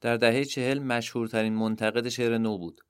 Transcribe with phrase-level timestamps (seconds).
[0.00, 2.80] در دهه چهل مشهورترین منتقد شعر نو بود.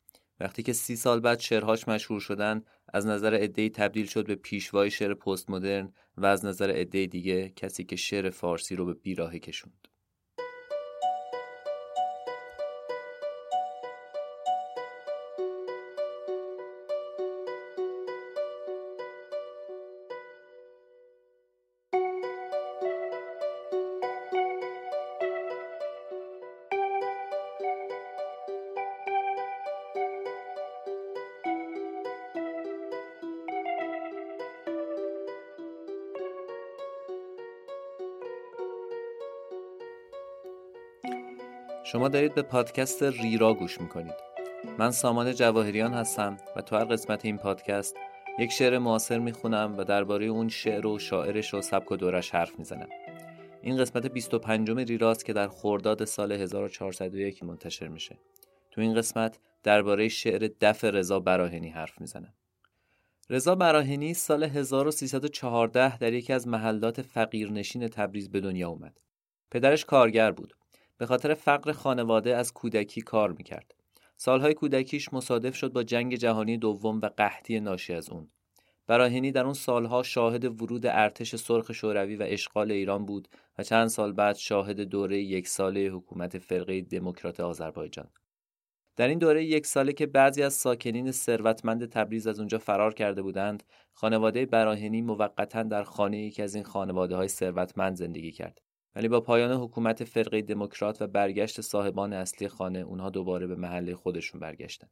[0.40, 2.62] وقتی که سی سال بعد شعرهاش مشهور شدن
[2.94, 7.48] از نظر عدهای تبدیل شد به پیشوای شعر پست مدرن و از نظر عده دیگه
[7.48, 9.88] کسی که شعر فارسی رو به بیراهه کشوند.
[41.96, 44.14] شما دارید به پادکست ریرا گوش می‌کنید.
[44.78, 47.96] من سامان جواهریان هستم و تو هر قسمت این پادکست
[48.38, 52.58] یک شعر معاصر می‌خونم و درباره اون شعر و شاعرش و سبک و دورش حرف
[52.58, 52.88] می‌زنم.
[53.62, 58.18] این قسمت 25 ریراست که در خرداد سال 1401 منتشر میشه.
[58.70, 62.34] تو این قسمت درباره شعر دف رضا براهنی حرف می‌زنم.
[63.30, 69.00] رضا براهنی سال 1314 در یکی از محلات فقیرنشین تبریز به دنیا اومد.
[69.50, 70.54] پدرش کارگر بود.
[70.98, 73.74] به خاطر فقر خانواده از کودکی کار می‌کرد.
[74.16, 78.28] سالهای کودکیش مصادف شد با جنگ جهانی دوم و قحطی ناشی از اون.
[78.86, 83.88] براهنی در اون سالها شاهد ورود ارتش سرخ شوروی و اشغال ایران بود و چند
[83.88, 88.08] سال بعد شاهد دوره یک ساله حکومت فرقه دموکرات آذربایجان.
[88.96, 93.22] در این دوره یک ساله که بعضی از ساکنین ثروتمند تبریز از اونجا فرار کرده
[93.22, 98.60] بودند، خانواده براهنی موقتا در خانه یکی از این خانواده های ثروتمند زندگی کرد.
[98.96, 103.94] ولی با پایان حکومت فرقه دموکرات و برگشت صاحبان اصلی خانه اونها دوباره به محله
[103.94, 104.88] خودشون برگشتن.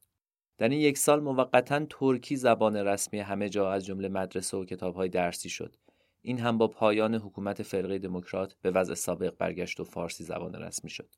[0.58, 5.08] در این یک سال موقتا ترکی زبان رسمی همه جا از جمله مدرسه و کتابهای
[5.08, 5.76] درسی شد.
[6.22, 10.90] این هم با پایان حکومت فرقه دموکرات به وضع سابق برگشت و فارسی زبان رسمی
[10.90, 11.14] شد.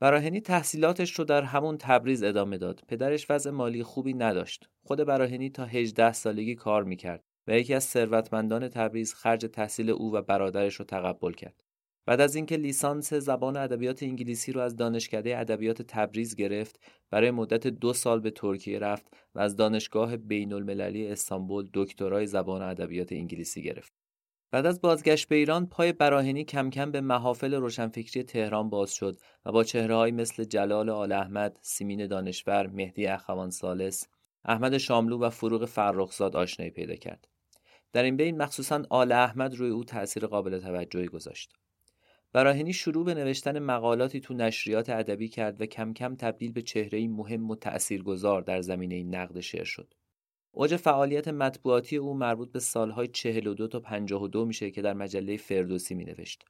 [0.00, 2.82] براهنی تحصیلاتش رو در همون تبریز ادامه داد.
[2.88, 4.68] پدرش وضع مالی خوبی نداشت.
[4.82, 10.14] خود براهنی تا 18 سالگی کار می‌کرد و یکی از ثروتمندان تبریز خرج تحصیل او
[10.14, 11.64] و برادرش رو تقبل کرد.
[12.08, 16.80] بعد از اینکه لیسانس زبان ادبیات انگلیسی رو از دانشکده ادبیات تبریز گرفت
[17.10, 22.62] برای مدت دو سال به ترکیه رفت و از دانشگاه بین المللی استانبول دکترای زبان
[22.62, 23.92] ادبیات انگلیسی گرفت
[24.50, 29.20] بعد از بازگشت به ایران پای براهنی کم کم به محافل روشنفکری تهران باز شد
[29.44, 34.08] و با چهرههایی مثل جلال آل احمد، سیمین دانشور، مهدی اخوان سالس،
[34.44, 37.28] احمد شاملو و فروغ فرخزاد آشنایی پیدا کرد.
[37.92, 41.52] در این بین مخصوصا آل احمد روی او تأثیر قابل توجهی گذاشت.
[42.38, 47.08] براهنی شروع به نوشتن مقالاتی تو نشریات ادبی کرد و کم کم تبدیل به چهره‌ای
[47.08, 49.94] مهم و تأثیرگذار در زمینه نقد شعر شد.
[50.50, 55.94] اوج فعالیت مطبوعاتی او مربوط به سالهای 42 تا 52 میشه که در مجله فردوسی
[55.94, 56.44] می نوشت.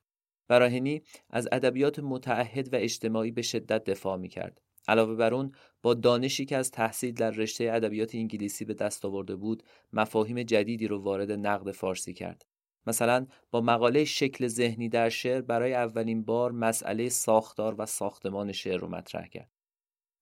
[0.49, 4.60] براهنی از ادبیات متعهد و اجتماعی به شدت دفاع می کرد.
[4.88, 9.37] علاوه بر اون با دانشی که از تحصیل در رشته ادبیات انگلیسی به دست آورده
[9.37, 9.62] بود
[9.93, 12.44] مفاهیم جدیدی رو وارد نقد فارسی کرد
[12.88, 18.76] مثلا با مقاله شکل ذهنی در شعر برای اولین بار مسئله ساختار و ساختمان شعر
[18.76, 19.50] رو مطرح کرد.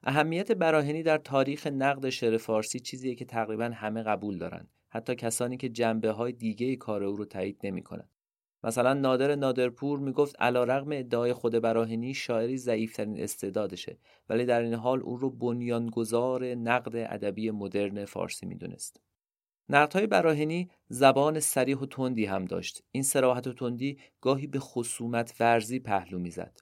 [0.03, 5.57] اهمیت براهنی در تاریخ نقد شعر فارسی چیزیه که تقریبا همه قبول دارن حتی کسانی
[5.57, 8.09] که جنبه های دیگه کار او رو تایید نمی‌کنن.
[8.65, 13.99] مثلا نادر نادرپور می‌گفت علیرغم ادعای خود براهنی شاعری ضعیفترین استعدادشه
[14.29, 19.01] ولی در این حال او رو بنیانگذار نقد ادبی مدرن فارسی می‌دونست.
[19.69, 22.83] نقدهای براهنی زبان سریح و تندی هم داشت.
[22.93, 26.61] این سراحت و تندی گاهی به خصومت ورزی پهلو می‌زد.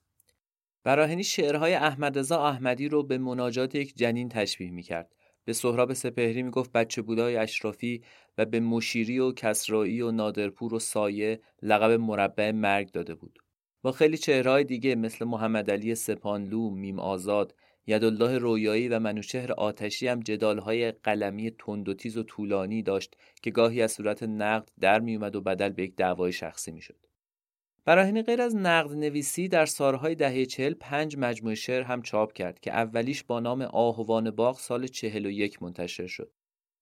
[0.85, 5.15] براهنی شعرهای احمد رضا احمدی رو به مناجات یک جنین تشبیه می‌کرد.
[5.45, 8.03] به سهراب سپهری می‌گفت بچه بودای اشرافی
[8.39, 13.39] و به مشیری و کسرایی و نادرپور و سایه لقب مربع مرگ داده بود.
[13.83, 17.55] با خیلی چهرهای دیگه مثل محمد علی سپانلو، میم آزاد،
[17.87, 23.51] یدالله رویایی و منوچهر آتشی هم جدالهای قلمی تند و تیز و طولانی داشت که
[23.51, 27.07] گاهی از صورت نقد در میومد و بدل به یک دعوای شخصی می‌شد.
[27.85, 32.61] براهنی غیر از نقد نویسی در سالهای دهه چهل پنج مجموعه شعر هم چاپ کرد
[32.61, 36.33] که اولیش با نام آهوان باغ سال چهل و یک منتشر شد.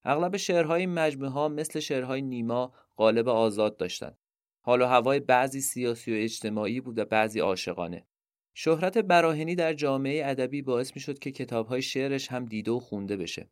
[0.05, 4.19] اغلب شعرهای مجموعه ها مثل شعرهای نیما غالب آزاد داشتند.
[4.61, 8.06] حال و هوای بعضی سیاسی و اجتماعی بود و بعضی عاشقانه.
[8.55, 13.17] شهرت براهنی در جامعه ادبی باعث می شد که کتابهای شعرش هم دیده و خونده
[13.17, 13.49] بشه.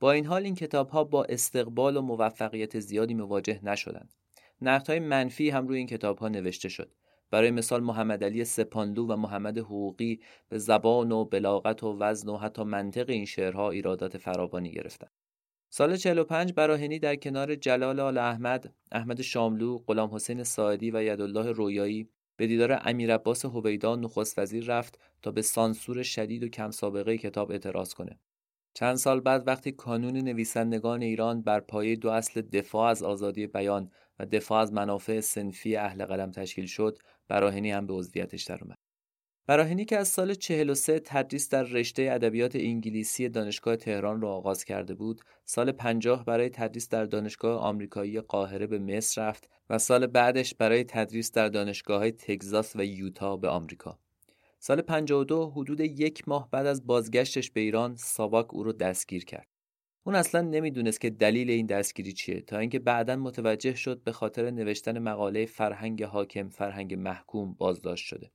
[0.00, 4.14] با این حال این کتابها با استقبال و موفقیت زیادی مواجه نشدند.
[4.62, 6.92] نقدهای منفی هم روی این کتابها نوشته شد.
[7.30, 12.36] برای مثال محمد علی سپانلو و محمد حقوقی به زبان و بلاغت و وزن و
[12.36, 15.10] حتی منطق این شعرها ایرادات فراوانی گرفتند.
[15.68, 21.52] سال 45 براهنی در کنار جلال آل احمد، احمد شاملو، غلام حسین ساعدی و یدالله
[21.52, 22.08] رویایی
[22.40, 27.18] به دیدار امیر عباس هویدا نخست وزیر رفت تا به سانسور شدید و کم سابقه
[27.18, 28.18] کتاب اعتراض کنه.
[28.74, 33.90] چند سال بعد وقتی کانون نویسندگان ایران بر پایه دو اصل دفاع از آزادی بیان
[34.18, 36.98] و دفاع از منافع سنفی اهل قلم تشکیل شد،
[37.28, 38.58] براهنی هم به عضویتش در
[39.50, 39.58] اومد.
[39.58, 44.94] براهنی که از سال 43 تدریس در رشته ادبیات انگلیسی دانشگاه تهران را آغاز کرده
[44.94, 50.54] بود، سال 50 برای تدریس در دانشگاه آمریکایی قاهره به مصر رفت و سال بعدش
[50.54, 53.98] برای تدریس در دانشگاه تگزاس و یوتا به آمریکا.
[54.58, 59.46] سال 52 حدود یک ماه بعد از بازگشتش به ایران ساواک او رو دستگیر کرد.
[60.04, 64.50] اون اصلا نمی‌دونست که دلیل این دستگیری چیه تا اینکه بعدا متوجه شد به خاطر
[64.50, 68.30] نوشتن مقاله فرهنگ حاکم فرهنگ محکوم بازداشت شده.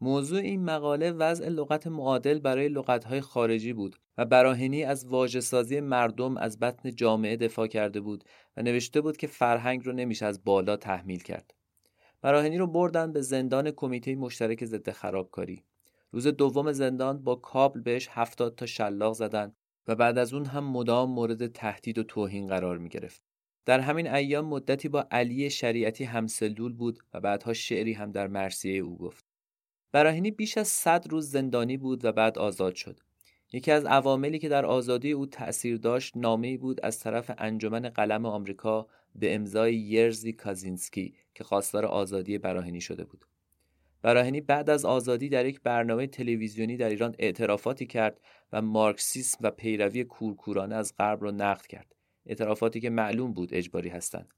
[0.00, 6.36] موضوع این مقاله وضع لغت معادل برای لغتهای خارجی بود و براهنی از واجه مردم
[6.36, 8.24] از بطن جامعه دفاع کرده بود
[8.56, 11.54] و نوشته بود که فرهنگ رو نمیشه از بالا تحمیل کرد.
[12.22, 15.64] براهنی رو بردن به زندان کمیته مشترک ضد خرابکاری.
[16.12, 19.52] روز دوم زندان با کابل بهش هفتاد تا شلاق زدن
[19.88, 23.22] و بعد از اون هم مدام مورد تهدید و توهین قرار می گرفت.
[23.64, 28.80] در همین ایام مدتی با علی شریعتی همسلول بود و بعدها شعری هم در مرسیه
[28.80, 29.25] او گفت.
[29.92, 33.00] براهینی بیش از 100 روز زندانی بود و بعد آزاد شد.
[33.52, 38.26] یکی از عواملی که در آزادی او تأثیر داشت نامه‌ای بود از طرف انجمن قلم
[38.26, 43.26] آمریکا به امضای یرزی کازینسکی که خواستار آزادی براهینی شده بود.
[44.02, 48.20] براهینی بعد از آزادی در یک برنامه تلویزیونی در ایران اعترافاتی کرد
[48.52, 51.94] و مارکسیسم و پیروی کورکورانه از غرب را نقد کرد.
[52.26, 54.34] اعترافاتی که معلوم بود اجباری هستند.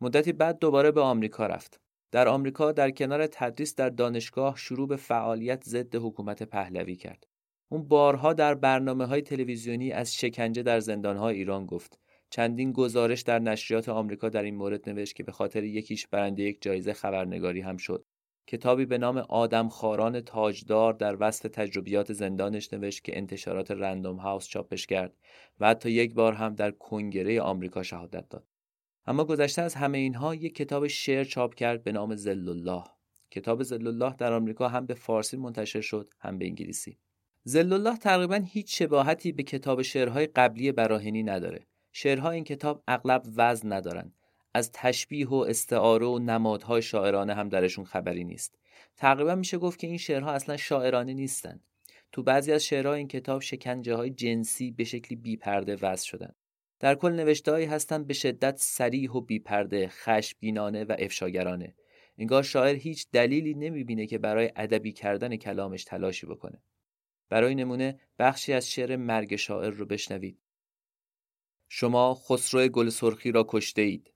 [0.00, 1.80] مدتی بعد دوباره به آمریکا رفت.
[2.14, 7.26] در آمریکا در کنار تدریس در دانشگاه شروع به فعالیت ضد حکومت پهلوی کرد.
[7.68, 11.98] اون بارها در برنامه های تلویزیونی از شکنجه در زندانهای ایران گفت.
[12.30, 16.62] چندین گزارش در نشریات آمریکا در این مورد نوشت که به خاطر یکیش برنده یک
[16.62, 18.04] جایزه خبرنگاری هم شد.
[18.46, 24.46] کتابی به نام آدم خاران تاجدار در وصف تجربیات زندانش نوشت که انتشارات رندوم هاوس
[24.46, 25.16] چاپش کرد
[25.60, 28.53] و حتی یک بار هم در کنگره آمریکا شهادت داد.
[29.06, 32.84] اما گذشته از همه اینها یک کتاب شعر چاپ کرد به نام زل الله
[33.34, 36.98] کتاب زل الله در آمریکا هم به فارسی منتشر شد هم به انگلیسی.
[37.44, 41.66] زل الله تقریبا هیچ شباهتی به کتاب شعرهای قبلی براهنی نداره.
[41.92, 44.12] شعرها این کتاب اغلب وزن ندارن.
[44.54, 48.58] از تشبیه و استعاره و نمادهای شاعرانه هم درشون خبری نیست.
[48.96, 51.60] تقریبا میشه گفت که این شعرها اصلا شاعرانه نیستن.
[52.12, 56.34] تو بعضی از شعرها این کتاب شکنجه های جنسی به شکلی بیپرده وضع شدن.
[56.84, 61.74] در کل نوشتههایی هستند به شدت سریح و بیپرده خشمگینانه و افشاگرانه.
[62.18, 66.62] انگار شاعر هیچ دلیلی نمی‌بینه که برای ادبی کردن کلامش تلاشی بکنه.
[67.28, 70.38] برای نمونه بخشی از شعر مرگ شاعر رو بشنوید.
[71.68, 74.12] شما خسرو گل سرخی را کشته اید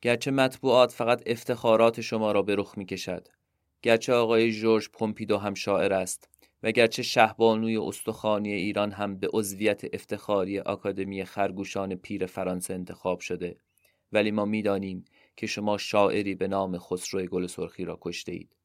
[0.00, 3.28] گرچه مطبوعات فقط افتخارات شما را به رخ می کشد
[3.82, 6.28] گرچه آقای جورج پومپیدو هم شاعر است.
[6.62, 13.56] و گرچه شهبانوی استخانی ایران هم به عضویت افتخاری آکادمی خرگوشان پیر فرانسه انتخاب شده.
[14.12, 15.04] ولی ما می‌دانیم
[15.36, 18.56] که شما شاعری به نام خسرو گل سرخی را کشته اید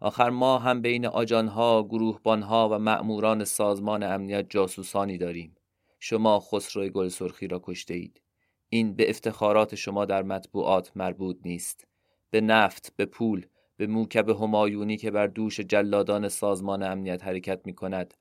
[0.00, 5.54] آخر ما هم بین آجانها، گروهبانها و مأموران سازمان امنیت جاسوسانی داریم.
[6.00, 8.20] شما خسرو گل سرخی را کشته اید
[8.68, 11.86] این به افتخارات شما در مطبوعات مربوط نیست.
[12.30, 13.46] به نفت، به پول،
[13.76, 18.14] به موکب همایونی که بر دوش جلادان سازمان امنیت حرکت می کند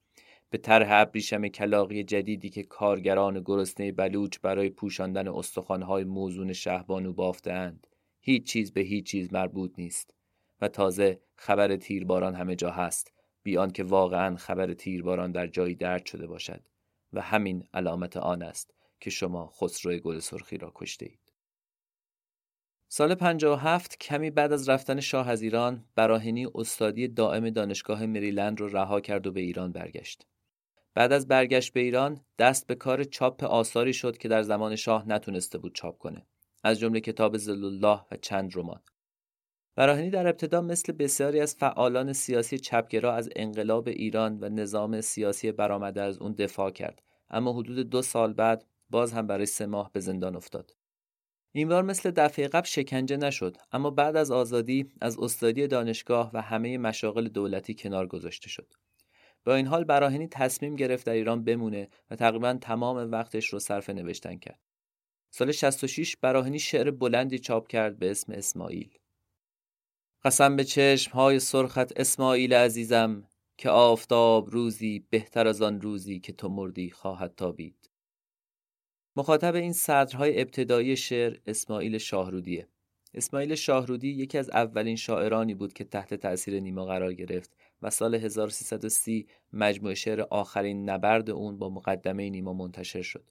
[0.53, 7.87] به طرح ابریشم کلاقی جدیدی که کارگران گرسنه بلوچ برای پوشاندن استخوانهای موزون شهبانو بافتهاند.
[8.19, 10.13] هیچ چیز به هیچ چیز مربوط نیست.
[10.61, 13.13] و تازه خبر تیرباران همه جا هست.
[13.43, 16.61] بیان که واقعا خبر تیرباران در جایی درد شده باشد.
[17.13, 21.22] و همین علامت آن است که شما خسرو گل سرخی را کشته اید.
[22.95, 28.67] سال 57 کمی بعد از رفتن شاه از ایران براهنی استادی دائم دانشگاه مریلند رو
[28.67, 30.27] رها کرد و به ایران برگشت.
[30.93, 35.07] بعد از برگشت به ایران دست به کار چاپ آثاری شد که در زمان شاه
[35.07, 36.25] نتونسته بود چاپ کنه.
[36.63, 38.81] از جمله کتاب الله و چند رمان.
[39.75, 45.51] براهنی در ابتدا مثل بسیاری از فعالان سیاسی چپگرا از انقلاب ایران و نظام سیاسی
[45.51, 49.91] برآمده از اون دفاع کرد اما حدود دو سال بعد باز هم برای سه ماه
[49.93, 50.82] به زندان افتاد.
[51.55, 56.41] این بار مثل دفعه قبل شکنجه نشد اما بعد از آزادی از استادی دانشگاه و
[56.41, 58.73] همه مشاغل دولتی کنار گذاشته شد.
[59.45, 63.89] با این حال براهنی تصمیم گرفت در ایران بمونه و تقریبا تمام وقتش رو صرف
[63.89, 64.59] نوشتن کرد.
[65.29, 68.97] سال 66 براهنی شعر بلندی چاپ کرد به اسم اسماعیل.
[70.23, 76.33] قسم به چشم های سرخت اسماعیل عزیزم که آفتاب روزی بهتر از آن روزی که
[76.33, 77.82] تو مردی خواهد تابید.
[79.15, 82.67] مخاطب این صدرهای ابتدایی شعر اسماعیل شاهرودیه
[83.13, 88.15] اسماعیل شاهرودی یکی از اولین شاعرانی بود که تحت تأثیر نیما قرار گرفت و سال
[88.15, 93.23] 1330 مجموعه شعر آخرین نبرد اون با مقدمه نیما منتشر شد.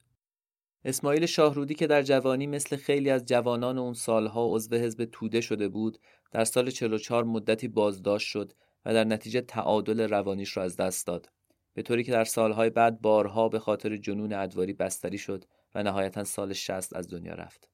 [0.85, 5.67] اسماعیل شاهرودی که در جوانی مثل خیلی از جوانان اون سالها عضو حزب توده شده
[5.67, 5.97] بود
[6.31, 8.53] در سال 44 مدتی بازداشت شد
[8.85, 11.29] و در نتیجه تعادل روانیش را از دست داد
[11.73, 16.23] به طوری که در سالهای بعد بارها به خاطر جنون ادواری بستری شد و نهایتا
[16.23, 17.69] سال 60 از دنیا رفت.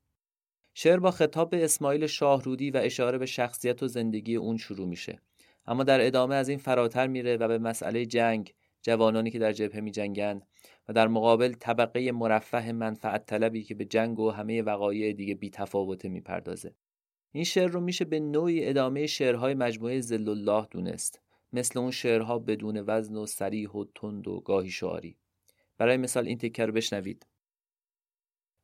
[0.73, 5.21] شعر با خطاب به اسماعیل شاهرودی و اشاره به شخصیت و زندگی اون شروع میشه.
[5.65, 9.81] اما در ادامه از این فراتر میره و به مسئله جنگ جوانانی که در جبهه
[9.81, 10.41] می جنگن
[10.87, 15.49] و در مقابل طبقه مرفه منفعت طلبی که به جنگ و همه وقایع دیگه بی
[15.49, 16.23] تفاوته می.
[17.31, 21.21] این شعر رو میشه به نوعی ادامه شعرهای مجموعه زل الله دونست.
[21.53, 25.17] مثل اون شعرها بدون وزن و سریح و تند و گاهی شعاری.
[25.77, 27.25] برای مثال این تکه رو بشنوید.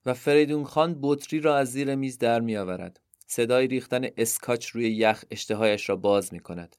[0.05, 2.99] و فریدون خان بطری را از زیر میز در می آورد.
[3.27, 6.75] صدای ریختن اسکاچ روی یخ اشتهایش را باز می کند.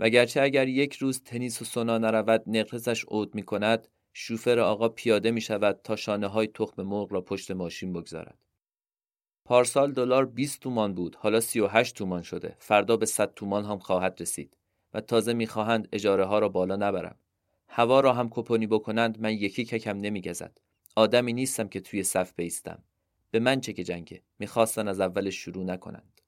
[0.00, 5.30] وگرچه اگر یک روز تنیس و سونا نرود نقرسش عود می کند شوفر آقا پیاده
[5.30, 8.38] می شود تا شانه های تخم مرغ را پشت ماشین بگذارد.
[9.44, 14.16] پارسال دلار 20 تومان بود حالا 38 تومان شده فردا به 100 تومان هم خواهد
[14.20, 14.56] رسید
[14.94, 17.16] و تازه می‌خواهند اجاره ها را بالا نبرم
[17.68, 20.60] هوا را هم کپونی بکنند من یکی ککم نمیگزد
[20.96, 22.82] آدمی نیستم که توی صف بیستم.
[23.30, 24.22] به من چه که جنگه.
[24.38, 26.20] می‌خواستن از اول شروع نکنند.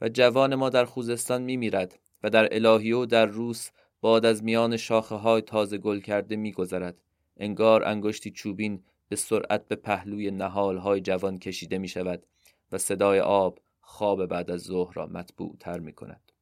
[0.00, 3.70] و جوان ما در خوزستان میمیرد و در الهیو و در روس
[4.00, 7.02] باد از میان شاخه های تازه گل کرده میگذرد.
[7.36, 12.26] انگار انگشتی چوبین به سرعت به پهلوی نهال های جوان کشیده می شود
[12.72, 16.32] و صدای آب خواب بعد از ظهر را مطبوع تر می کند.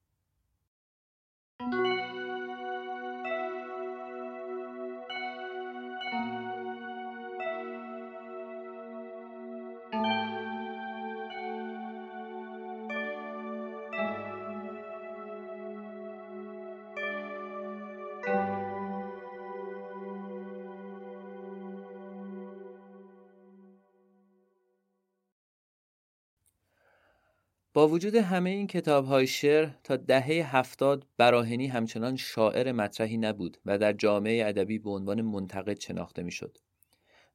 [27.88, 33.78] وجود همه این کتاب های شعر تا دهه هفتاد براهنی همچنان شاعر مطرحی نبود و
[33.78, 36.58] در جامعه ادبی به عنوان منتقد شناخته می‌شد.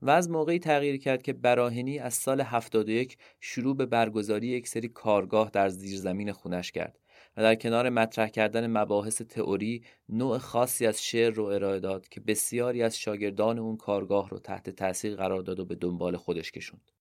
[0.01, 4.87] و از موقعی تغییر کرد که براهنی از سال 71 شروع به برگزاری یک سری
[4.87, 6.99] کارگاه در زیرزمین خونش کرد
[7.37, 12.19] و در کنار مطرح کردن مباحث تئوری نوع خاصی از شعر رو ارائه داد که
[12.19, 16.91] بسیاری از شاگردان اون کارگاه رو تحت تاثیر قرار داد و به دنبال خودش کشوند.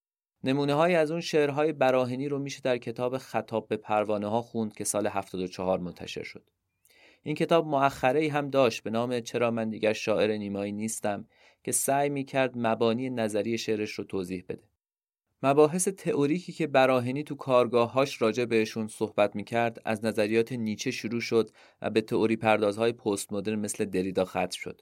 [0.45, 4.75] نمونه های از اون شعرهای براهنی رو میشه در کتاب خطاب به پروانه ها خوند
[4.75, 6.51] که سال 74 منتشر شد.
[7.23, 11.27] این کتاب مؤخره هم داشت به نام چرا من دیگر شاعر نیمایی نیستم
[11.63, 14.63] که سعی می کرد مبانی نظری شعرش رو توضیح بده.
[15.43, 21.21] مباحث تئوریکی که براهنی تو کارگاههاش راجع بهشون صحبت می کرد از نظریات نیچه شروع
[21.21, 21.51] شد
[21.83, 24.81] و به تئوری پردازهای پست مدرن مثل دریدا ختم شد.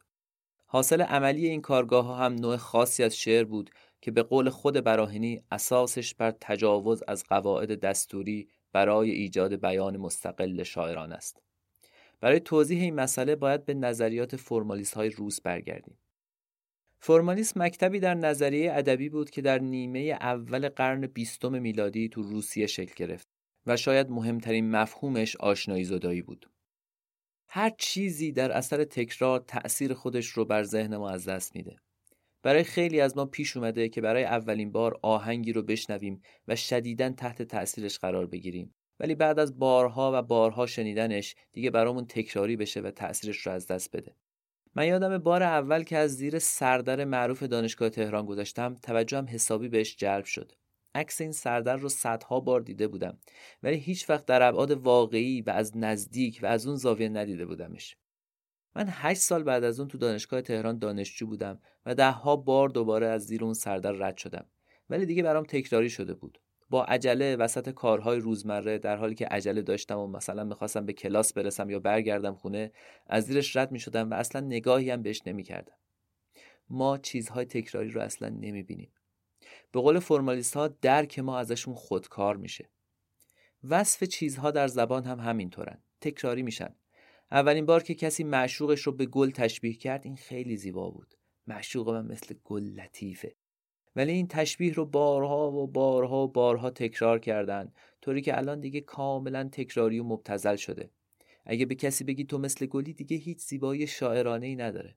[0.67, 3.71] حاصل عملی این کارگاه ها هم نوع خاصی از شعر بود
[4.03, 10.63] که به قول خود براهنی اساسش بر تجاوز از قواعد دستوری برای ایجاد بیان مستقل
[10.63, 11.43] شاعران است.
[12.21, 15.99] برای توضیح این مسئله باید به نظریات فرمالیست های روس برگردیم.
[16.99, 22.67] فرمالیسم مکتبی در نظریه ادبی بود که در نیمه اول قرن بیستم میلادی تو روسیه
[22.67, 23.29] شکل گرفت
[23.67, 26.51] و شاید مهمترین مفهومش آشنایی زدایی بود.
[27.49, 31.77] هر چیزی در اثر تکرار تأثیر خودش رو بر ذهن ما از دست میده.
[32.43, 37.11] برای خیلی از ما پیش اومده که برای اولین بار آهنگی رو بشنویم و شدیدا
[37.11, 38.75] تحت تأثیرش قرار بگیریم.
[39.01, 43.67] ولی بعد از بارها و بارها شنیدنش دیگه برامون تکراری بشه و تأثیرش رو از
[43.67, 44.17] دست بده.
[44.75, 49.97] من یادم بار اول که از زیر سردر معروف دانشگاه تهران گذاشتم توجهم حسابی بهش
[49.97, 50.53] جلب شد.
[50.95, 53.19] عکس این سردر رو صدها بار دیده بودم
[53.63, 57.97] ولی هیچ وقت در ابعاد واقعی و از نزدیک و از اون زاویه ندیده بودمش.
[58.77, 63.07] من هشت سال بعد از اون تو دانشگاه تهران دانشجو بودم و دهها بار دوباره
[63.07, 64.47] از زیر اون سردر رد شدم.
[64.91, 66.39] ولی دیگه برام تکراری شده بود.
[66.71, 71.33] با عجله وسط کارهای روزمره در حالی که عجله داشتم و مثلا می‌خواستم به کلاس
[71.33, 72.73] برسم یا برگردم خونه
[73.07, 75.75] از زیرش رد می‌شدم و اصلا نگاهی هم بهش نمی‌کردم.
[76.71, 78.93] ما چیزهای تکراری رو اصلا نمی‌بینیم.
[79.73, 82.71] به قول فرمالیست ها درک ما ازشون خودکار میشه.
[83.69, 85.79] وصف چیزها در زبان هم همینطورن.
[86.01, 86.75] تکراری میشن.
[87.33, 91.15] اولین بار که کسی معشوقش رو به گل تشبیه کرد این خیلی زیبا بود.
[91.47, 93.35] معشوق من مثل گل لطیفه.
[93.97, 97.73] ولی این تشبیه رو بارها و بارها و بارها تکرار کردن
[98.03, 100.91] طوری که الان دیگه کاملا تکراری و مبتزل شده.
[101.45, 104.97] اگه به کسی بگی تو مثل گلی دیگه هیچ زیبایی شاعرانه ای نداره.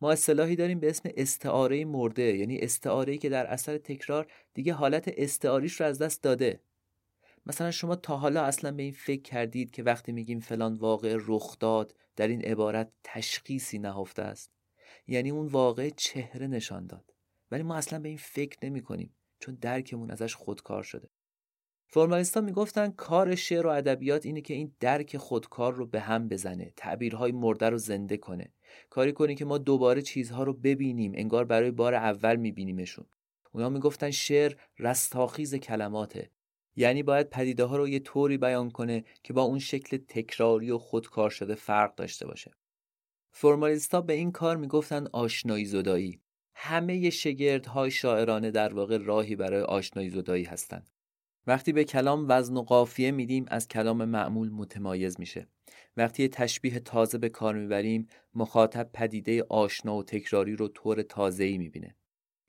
[0.00, 5.14] ما اصطلاحی داریم به اسم استعاره مرده یعنی استعاره که در اثر تکرار دیگه حالت
[5.16, 6.60] استعاریش رو از دست داده.
[7.46, 11.58] مثلا شما تا حالا اصلا به این فکر کردید که وقتی میگیم فلان واقع رخ
[11.58, 14.50] داد در این عبارت تشخیصی نهفته است؟
[15.06, 17.14] یعنی اون واقع چهره نشان داد.
[17.50, 21.08] ولی ما اصلا به این فکر نمی کنیم چون درکمون ازش خودکار شده.
[21.86, 26.72] فرمالیستا می‌گفتن کار شعر و ادبیات اینه که این درک خودکار رو به هم بزنه
[26.76, 28.52] تعبیرهای مرده رو زنده کنه.
[28.90, 33.06] کاری کنه که ما دوباره چیزها رو ببینیم انگار برای بار اول میبینیمشون.
[33.52, 36.30] اونا می‌گفتن شعر رستاخیز کلماته.
[36.76, 40.78] یعنی باید پدیده ها رو یه طوری بیان کنه که با اون شکل تکراری و
[40.78, 42.50] خودکار شده فرق داشته باشه.
[43.30, 46.20] فرمالیستا به این کار می‌گفتن آشنایی زدایی.
[46.54, 50.90] همه شگردهای شاعرانه در واقع راهی برای آشنایی زدایی هستند
[51.46, 55.48] وقتی به کلام وزن و قافیه میدیم از کلام معمول متمایز میشه.
[55.96, 61.58] وقتی یه تشبیه تازه به کار می‌بریم مخاطب پدیده آشنا و تکراری رو طور تازه‌ای
[61.58, 61.96] می‌بینه.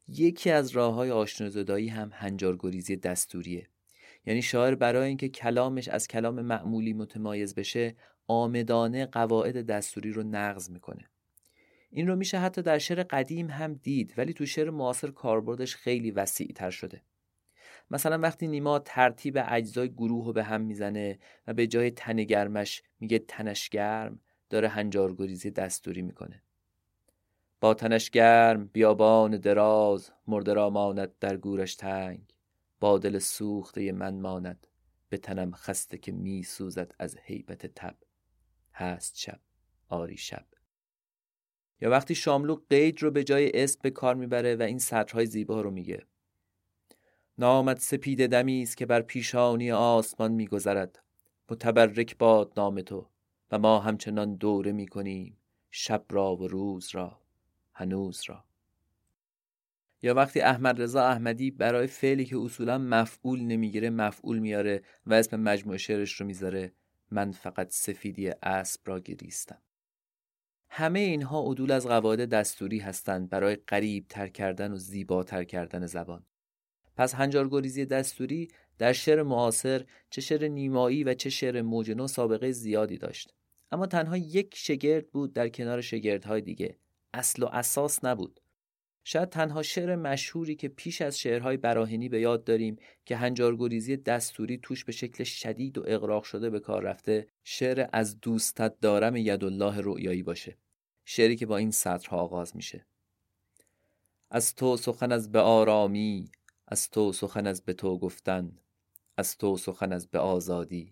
[0.08, 3.70] یکی از راه های آشنا زدایی هم هنجارگریزی دستوریه.
[4.25, 7.96] یعنی شاعر برای اینکه کلامش از کلام معمولی متمایز بشه
[8.27, 11.10] آمدانه قواعد دستوری رو نقض می‌کنه.
[11.89, 16.12] این رو میشه حتی در شعر قدیم هم دید ولی تو شعر معاصر کاربردش خیلی
[16.12, 17.01] وسیع تر شده.
[17.91, 22.84] مثلا وقتی نیما ترتیب اجزای گروه رو به هم می‌زنه و به جای تن گرمش
[23.00, 26.41] میگه تنش گرم داره هنجارگریزی دستوری می‌کنه.
[27.62, 32.35] با تنش گرم بیابان دراز مرده را ماند در گورش تنگ.
[32.79, 34.67] با دل سوخته من ماند.
[35.10, 37.96] به تنم خسته که می سوزد از حیبت تب.
[38.74, 39.39] هست شب
[39.89, 40.46] آری شب.
[41.82, 45.62] یا وقتی شاملو قید رو به جای اسم به کار می‌بره و این سطرهای زیبا
[45.62, 46.05] رو میگه.
[47.38, 51.03] نامت سپید دمی است که بر پیشانی آسمان میگذرد.
[51.50, 53.10] متبرک باد نام تو
[53.51, 55.38] و ما همچنان دوره می‌کنیم.
[55.72, 57.20] شب را و روز را
[57.74, 58.44] هنوز را.
[60.05, 65.39] یا وقتی احمد رضا احمدی برای فعلی که اصولا مفعول نمی‌گیره مفعول میاره و اسم
[65.39, 66.74] مجموعه شعرش رو می‌ذاره
[67.12, 69.62] من فقط سفیدی اسب را گریستم.
[70.69, 76.25] همه اینها عدول از قواعد دستوری هستند برای قریب تر کردن و زیباتر کردن زبان.
[76.98, 82.98] پس هنجارگریزی دستوری در شعر معاصر چه شعر نیمایی و چه شعر موج سابقه زیادی
[82.98, 83.33] داشت.
[83.72, 86.77] اما تنها یک شگرد بود در کنار شگردهای دیگه.
[87.13, 88.41] اصل و اساس نبود.
[89.07, 94.57] شاید تنها شعر مشهوری که پیش از شعرهای براهنی به یاد داریم که هنجارگریزی دستوری
[94.57, 99.81] توش به شکل شدید و اقراق شده به کار رفته شعر از دوستت دارم یدالله
[99.81, 100.57] رؤیایی باشه.
[101.05, 102.85] شعری که با این سطرها آغاز میشه.
[104.29, 106.31] از تو سخن از به آرامی
[106.68, 108.57] از تو سخن از به تو گفتن
[109.18, 110.89] از تو سخن از به آزادی.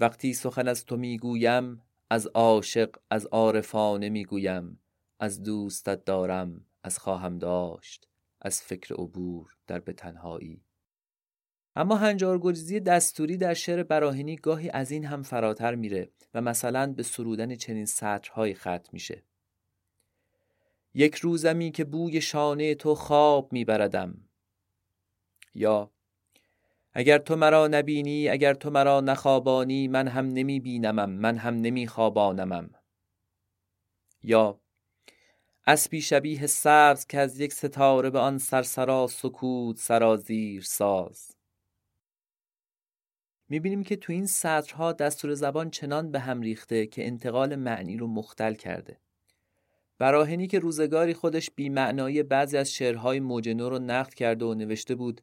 [0.00, 4.80] وقتی سخن از تو می‌گویم از عاشق از عارفانه می‌گویم
[5.20, 8.08] از دوستت دارم از خواهم داشت
[8.40, 10.64] از فکر عبور در به تنهایی.
[11.76, 17.02] اما هنجارگریزی دستوری در شعر براهینی گاهی از این هم فراتر میره و مثلا به
[17.02, 19.22] سرودن چنین سطرهایی ختم میشه.
[20.94, 24.28] یک روزمی که بوی شانه تو خواب میبردم.
[25.54, 25.90] یا
[26.92, 31.86] اگر تو مرا نبینی اگر تو مرا نخوابانی من هم نمی بینمم من هم نمی
[31.86, 32.70] خوابانمم
[34.22, 34.60] یا
[35.70, 41.30] اسبی شبیه سبز که از یک ستاره به آن سرسرا سکوت سرازیر ساز.
[43.48, 48.06] می‌بینیم که تو این سطرها دستور زبان چنان به هم ریخته که انتقال معنی رو
[48.06, 48.96] مختل کرده.
[49.98, 54.94] براهنی که روزگاری خودش بیمعنایی بعضی از شعرهای موج نو رو نقد کرده و نوشته
[54.94, 55.20] بود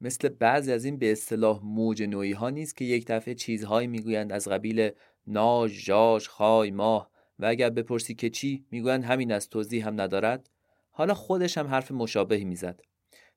[0.00, 4.32] مثل بعضی از این به اصطلاح موج نوعی ها نیست که یک دفعه چیزهایی می‌گویند
[4.32, 4.90] از قبیل
[5.26, 7.13] ناج، جاج، خای، ماه.
[7.38, 10.50] و اگر بپرسی که چی می‌گویند همین از توضیح هم ندارد.
[10.90, 12.80] حالا خودش هم حرف مشابهی می‌زد.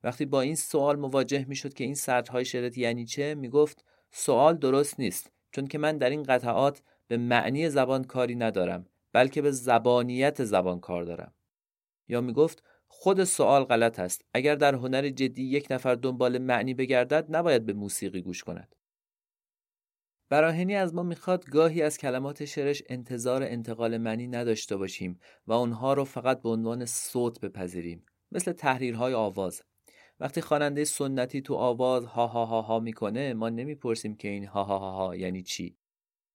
[0.04, 5.00] وقتی با این سوال مواجه می‌شد که این سطرهای شعرت یعنی چه می‌گفت سوال درست
[5.00, 10.44] نیست چون که من در این قطعات به معنی زبان کاری ندارم بلکه به زبانیت
[10.44, 11.34] زبان کار دارم.
[12.08, 17.26] یا می‌گفت خود سوال غلط است اگر در هنر جدی یک نفر دنبال معنی بگردد
[17.30, 18.76] نباید به موسیقی گوش کند.
[20.30, 25.94] براهنی از ما می‌خواد گاهی از کلمات شعرش انتظار انتقال معنی نداشته باشیم و اونها
[25.94, 29.62] رو فقط به عنوان صوت بپذیریم مثل تحریرهای آواز.
[30.20, 34.64] وقتی خواننده سنتی تو آواز ها ها ها ها می‌کنه ما نمی‌پرسیم که این ها
[34.64, 35.78] ها ها ها یعنی چی.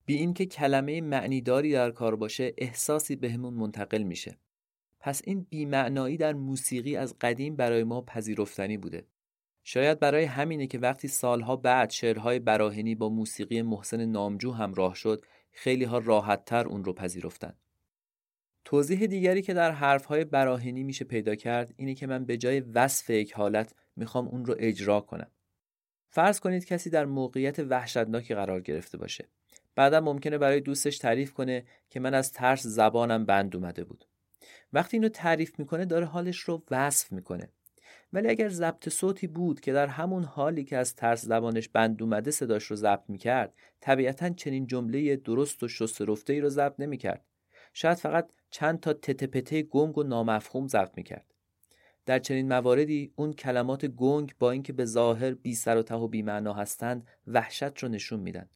[0.07, 4.39] بی اینکه کلمه معنیداری در کار باشه احساسی بهمون منتقل میشه.
[5.01, 9.07] پس این بیمعنایی در موسیقی از قدیم برای ما پذیرفتنی بوده.
[9.65, 15.25] شاید برای همینه که وقتی سالها بعد شعرهای براهنی با موسیقی محسن نامجو همراه شد
[15.53, 17.55] خیلی ها راحتتر اون رو پذیرفتن.
[18.65, 23.11] توضیح دیگری که در حرفهای براهنی میشه پیدا کرد اینه که من به جای وصف
[23.11, 25.31] یک حالت می‌خوام اون رو اجرا کنم.
[26.09, 29.29] فرض کنید کسی در موقعیت وحشتناکی قرار گرفته باشه.
[29.75, 34.05] بعدا ممکنه برای دوستش تعریف کنه که من از ترس زبانم بند اومده بود.
[34.73, 37.49] وقتی اینو تعریف می‌کنه داره حالش رو وصف می‌کنه.
[38.13, 42.31] ولی اگر ضبط صوتی بود که در همون حالی که از ترس زبانش بند اومده
[42.31, 47.25] صداش رو ضبط می‌کرد طبیعتا چنین جمله درست و شست رفته ای رو ضبط نمی‌کرد.
[47.73, 51.27] شاید فقط چند تا تتپته گنگ و نامفهوم ضبط می‌کرد.
[52.07, 56.09] در چنین مواردی اون کلمات گنگ با اینکه به ظاهر بی سر و ته و
[56.09, 58.49] بی معنا هستند وحشت رو نشون میدن.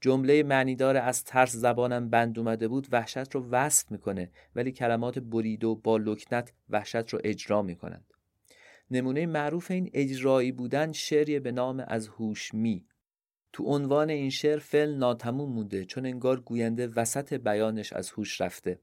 [0.00, 5.64] جمله معنیدار از ترس زبانم بند اومده بود وحشت رو وصف می‌کنه ولی کلمات برید
[5.64, 8.13] و با لکنت وحشت رو اجرا می‌کنند.
[8.90, 12.86] نمونه معروف این اجرایی بودن شعری به نام از هوش می
[13.54, 18.80] تو عنوان این شعر فعل ناتموم مونده چون انگار گوینده وسط بیانش از هوش رفته.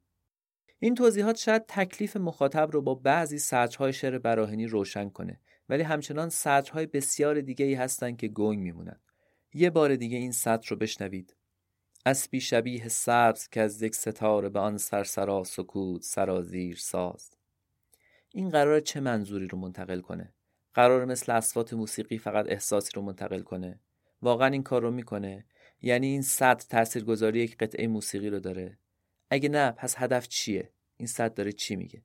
[0.79, 6.29] این توضیحات شاید تکلیف مخاطب رو با بعضی سطرهای شعر براهنی روشن کنه ولی همچنان
[6.29, 8.99] سطرهای بسیار دیگه ای هستن که گنگ میمونن.
[9.53, 11.35] یه بار دیگه این سطر رو بشنوید.
[12.05, 17.40] اسبی شبیه سبز که از یک ستاره به آن سرسرا سکوت سرازیر ساز.
[18.33, 20.33] این قرار چه منظوری رو منتقل کنه؟
[20.73, 23.79] قرار مثل اسوات موسیقی فقط احساسی رو منتقل کنه؟
[24.21, 25.45] واقعا این کار رو می‌کنه؟
[25.81, 28.77] یعنی این صد تاثیرگذاری یک قطعه موسیقی رو داره؟
[29.29, 32.01] اگه نه پس هدف چیه؟ این صد داره چی میگه؟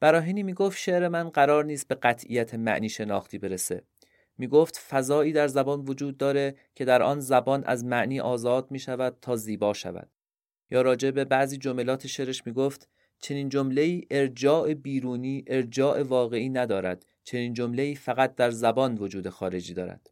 [0.00, 3.82] براهینی می‌گفت شعر من قرار نیست به قطعیت معنی شناختی برسه.
[4.38, 9.18] می‌گفت فضایی در زبان وجود داره که در آن زبان از معنی آزاد می شود
[9.20, 10.10] تا زیبا شود.
[10.70, 12.88] یا راجع به بعضی جملات شعرش می‌گفت
[13.20, 19.28] چنین جمله ای ارجاع بیرونی ارجاع واقعی ندارد چنین جمله ای فقط در زبان وجود
[19.28, 20.10] خارجی دارد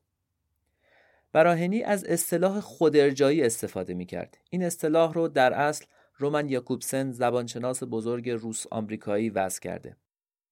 [1.33, 4.38] براهنی از اصطلاح خودارجایی استفاده می کرد.
[4.51, 5.85] این اصطلاح رو در اصل
[6.16, 9.97] رومن یاکوبسن زبانشناس بزرگ روس آمریکایی وضع کرده.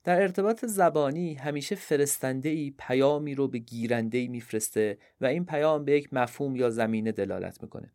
[0.04, 5.84] در ارتباط زبانی همیشه فرستنده ای پیامی رو به گیرنده ای میفرسته و این پیام
[5.84, 7.92] به یک مفهوم یا زمینه دلالت می‌کنه.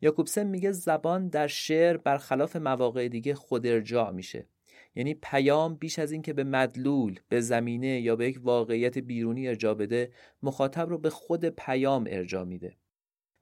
[0.00, 4.46] یاکوبسن میگه زبان در شعر برخلاف مواقع دیگه خود ارجاع میشه.
[4.94, 9.74] یعنی پیام بیش از اینکه به مدلول، به زمینه یا به یک واقعیت بیرونی ارجاع
[9.74, 12.76] بده، مخاطب رو به خود پیام ارجاع میده.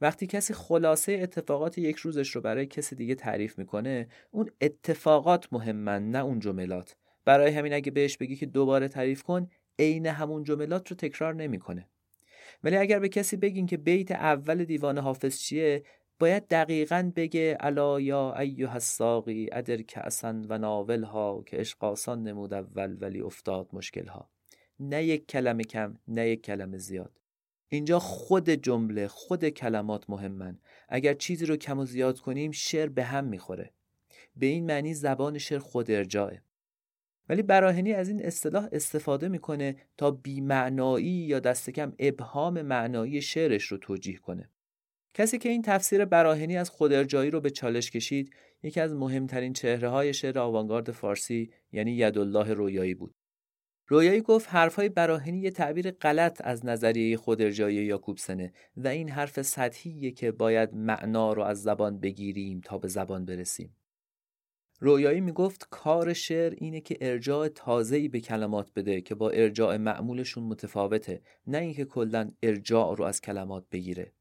[0.00, 6.10] وقتی کسی خلاصه اتفاقات یک روزش رو برای کسی دیگه تعریف می‌کنه اون اتفاقات مهمن
[6.10, 10.90] نه اون جملات برای همین اگه بهش بگی که دوباره تعریف کن عین همون جملات
[10.90, 11.88] رو تکرار نمی‌کنه
[12.64, 15.82] ولی اگر به کسی بگین که بیت اول دیوان حافظ چیه
[16.18, 22.54] باید دقیقا بگه الا یا ایها الساقی ادر کأسن و ناول ها که اشقاسان نمود
[22.54, 24.30] اول ولی افتاد مشکل ها
[24.80, 27.20] نه یک کلمه کم نه یک کلمه زیاد.
[27.68, 30.58] اینجا خود جمله خود کلمات مهمن.
[30.88, 33.70] اگر چیزی رو کم و زیاد کنیم شعر به هم می‌خوره.
[34.36, 36.42] به این معنی زبان شعر خود ارجاعه.
[37.28, 43.64] ولی براهنی از این اصطلاح استفاده می‌کنه تا بیمعنایی یا دست کم ابهام معنایی شعرش
[43.64, 44.48] رو توجیه کنه.
[45.14, 49.88] کسی که این تفسیر براهنی از خودارجایی رو به چالش کشید یکی از مهمترین چهره
[49.88, 53.14] های شعر آوانگارد فارسی یعنی یدالله رویایی بود.
[53.88, 60.10] رویایی گفت حرفهای براهنی یه تعبیر غلط از نظریه خودارجایی یاکوبسنه و این حرف سطحیه
[60.10, 63.76] که باید معنا رو از زبان بگیریم تا به زبان برسیم.
[64.80, 70.44] رویایی می‌گفت کار شعر اینه که ارجاع تازه‌ای به کلمات بده که با ارجاع معمولشون
[70.44, 74.12] متفاوته نه اینکه کلا ارجاع رو از کلمات بگیره.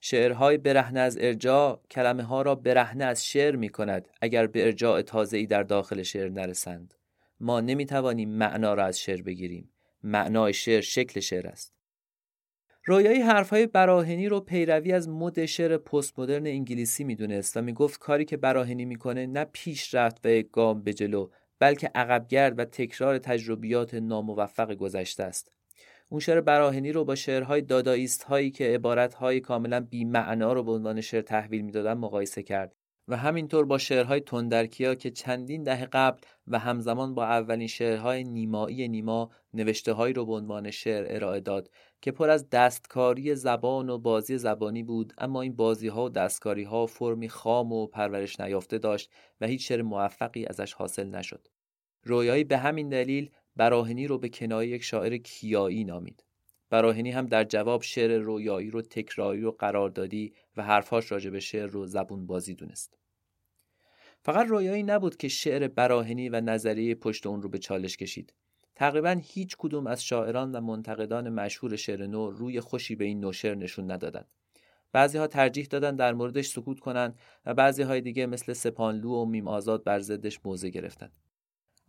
[0.00, 5.02] شعرهای برهنه از ارجاع کلمه ها را برهنه از شعر می کند اگر به ارجاع
[5.02, 6.94] تازه‌ای در داخل شعر نرسند.
[7.40, 9.72] ما نمی توانیم معنا را از شعر بگیریم.
[10.02, 11.74] معنای شعر شکل شعر است.
[12.84, 18.24] رویایی حرفهای براهنی رو پیروی از مد شعر پست مدرن انگلیسی می‌دونست و می‌گفت کاری
[18.24, 23.18] که براهنی می‌کنه نه پیش رفت و یک گام به جلو بلکه عقبگرد و تکرار
[23.18, 25.52] تجربیات ناموفق گذشته است.
[26.12, 30.72] اون شعر براهنی رو با شعرهای داداییست هایی که عبارت کاملا بی معنا رو به
[30.72, 32.76] عنوان شعر تحویل می‌دادن مقایسه کرد
[33.08, 38.88] و همینطور با شعرهای تندرکیا که چندین دهه قبل و همزمان با اولین شعرهای نیمایی
[38.88, 41.70] نیما نوشته هایی رو به عنوان شعر ارائه داد
[42.00, 46.62] که پر از دستکاری زبان و بازی زبانی بود اما این بازی ها و دستکاری
[46.62, 51.48] ها فرمی خام و پرورش نیافته داشت و هیچ شعر موفقی ازش حاصل نشد.
[52.04, 56.24] رویایی به همین دلیل براهنی رو به کنایه یک شاعر کیایی نامید.
[56.70, 61.66] براهنی هم در جواب شعر رویایی رو تکراری و قراردادی و حرفاش راجع به شعر
[61.66, 62.98] رو زبون بازی دونست.
[64.22, 68.34] فقط رویایی نبود که شعر براهنی و نظریه پشت اون رو به چالش کشید.
[68.74, 73.54] تقریبا هیچ کدوم از شاعران و منتقدان مشهور شعر نو روی خوشی به این نوشر
[73.54, 74.26] نشون ندادند
[74.92, 79.24] بعضی ها ترجیح دادن در موردش سکوت کنند و بعضی های دیگه مثل سپانلو و
[79.24, 81.12] میم آزاد بر ضدش موضع گرفتند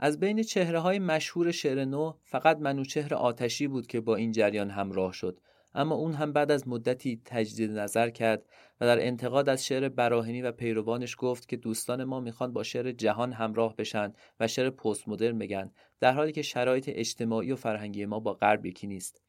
[0.04, 4.70] از بین چهره های مشهور شعر نو فقط منوچهر آتشی بود که با این جریان
[4.70, 5.40] همراه شد.
[5.76, 8.46] اما اون هم بعد از مدتی تجدید نظر کرد
[8.82, 12.92] و در انتقاد از شعر براهنی و پیروانش گفت که دوستان ما می‌خوان با شعر
[12.92, 18.06] جهان همراه بشن و شعر پست مدرن بگن در حالی که شرایط اجتماعی و فرهنگی
[18.06, 19.22] ما با غرب یکی نیست.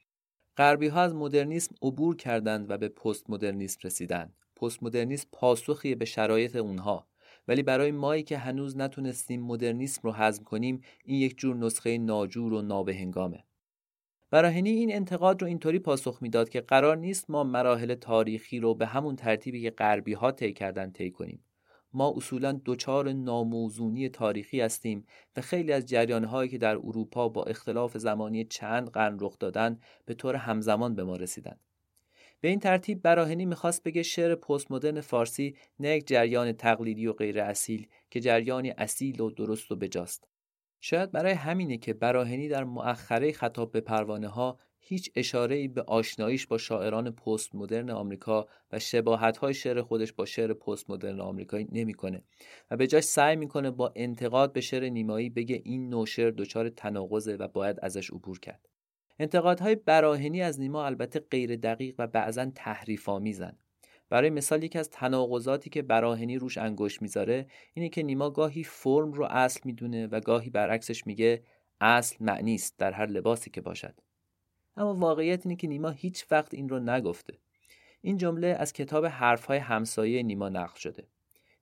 [0.57, 4.35] غربی ها از مدرنیسم عبور کردند و به پست مدرنیسم رسیدند.
[4.57, 7.07] پست مدرنیسم پاسخی به شرایط اونها
[7.49, 12.53] ولی برای مایی که هنوز نتونستیم مدرنیسم رو هضم کنیم این یک جور نسخه ناجور
[12.53, 13.45] و نابهنگامه.
[14.31, 18.87] براهنی این انتقاد رو اینطوری پاسخ می‌داد که قرار نیست ما مراحل تاریخی رو به
[18.87, 21.45] همون ترتیبی که غربی ها طی کردن طی کنیم.
[21.95, 27.99] ما اصولا دچار ناموزونی تاریخی هستیم و خیلی از جریانهایی که در اروپا با اختلاف
[27.99, 31.57] زمانی چند قرن رخ دادن به طور همزمان به ما رسیدن.
[32.43, 37.13] به این ترتیب براهنی می‌خواست بگه شعر پست مدرن فارسی نه یک جریان تقلیدی و
[37.13, 40.29] غیر اصیل که جریانی اصیل و درست و بجاست.
[40.81, 45.83] شاید برای همینه که براهنی در مؤخره خطاب به پروانه ها هیچ اشاره ای به
[45.83, 51.21] آشناییش با شاعران پست مدرن آمریکا و شباهت های شعر خودش با شعر پست مدرن
[51.21, 52.23] آمریکایی نمی‌کنه
[52.71, 56.69] و به جاش سعی می‌کنه با انتقاد به شعر نیمایی بگه این نوع شعر دچار
[56.69, 58.72] تناقضه و باید ازش عبور کرد.
[59.19, 63.59] انتقادهای براهنی از نیما البته غیر دقیق و بعضا تحریف آمیزن
[64.09, 69.13] برای مثال یکی از تناقضاتی که براهنی روش انگشت می‌ذاره اینه که نیما گاهی فرم
[69.13, 71.43] رو اصل می‌دونه و گاهی برعکسش میگه
[71.81, 73.95] اصل معنی است در هر لباسی که باشد.
[74.77, 77.39] اما واقعیت اینه که نیما هیچ وقت این رو نگفته.
[78.01, 81.07] این جمله از کتاب حرفهای همسایه نیما نقل شده.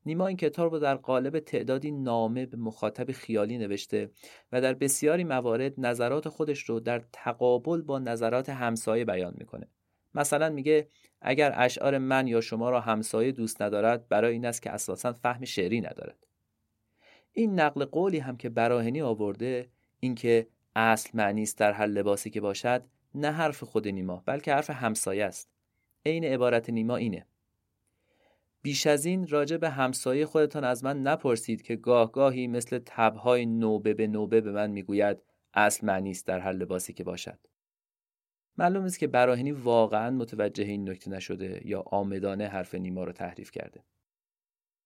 [0.07, 4.11] نیما این کتاب رو در قالب تعدادی نامه به مخاطب خیالی نوشته
[4.53, 9.69] و در بسیاری موارد نظرات خودش رو در تقابل با نظرات همسایه بیان می‌کنه.
[10.15, 10.89] مثلا میگه
[11.21, 15.45] اگر اشعار من یا شما را همسایه دوست ندارد برای این است که اساسا فهم
[15.45, 16.27] شعری ندارد.
[17.33, 19.69] این نقل قولی هم که براهنی آورده
[20.01, 22.83] اینکه اصل معنی است در هر لباسی که باشد
[23.15, 25.51] نه حرف خود نیما بلکه حرف همسایه است.
[26.07, 27.27] عین عبارت نیما اینه.
[28.63, 33.47] بیش از این راجع به همسایه خودتان از من نپرسید که گاه گاهی مثل تبهای
[33.47, 35.19] نوبه به نوبه به من می‌گوید
[35.55, 37.39] اصل معنی است در هر لباسی که باشد.
[38.59, 43.51] معلوم است که براهنی واقعا متوجه این نکته نشده یا آمدانه حرف نیما رو تحریف
[43.51, 43.85] کرده.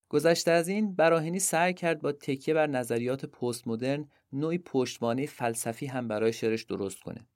[0.08, 5.86] گذشته از این براهنی سعی کرد با تکیه بر نظریات پست مدرن نوعی پشتوانه فلسفی
[5.86, 7.26] هم برای شعرش درست کنه.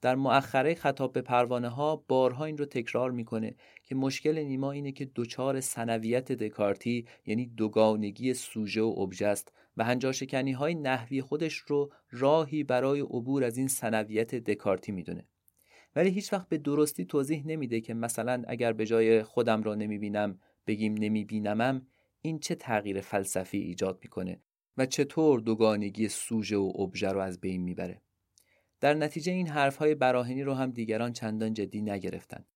[0.00, 3.54] در مؤخره خطاب به پروانه ها بارها این رو تکرار می‌کنه
[3.90, 9.84] که مشکل نیما اینه که دوچار سنویت دکارتی یعنی دوگانگی سوژه و ابژه است و
[9.84, 15.26] هنجاشکنی های نحوی خودش رو راهی برای عبور از این سنویت دکارتی می‌دونه.
[15.96, 20.38] ولی هیچ وقت به درستی توضیح نمیده که مثلا اگر به جای خودم را نمی‌بینم
[20.66, 21.86] بگیم نمیبینمم
[22.22, 24.40] این چه تغییر فلسفی ایجاد می‌کنه
[24.76, 28.00] و چطور دوگانگی سوژه و ابژه رو از بین می‌بره.
[28.80, 32.46] در نتیجه این حرفهای براهنی رو هم دیگران چندان جدی نگرفتند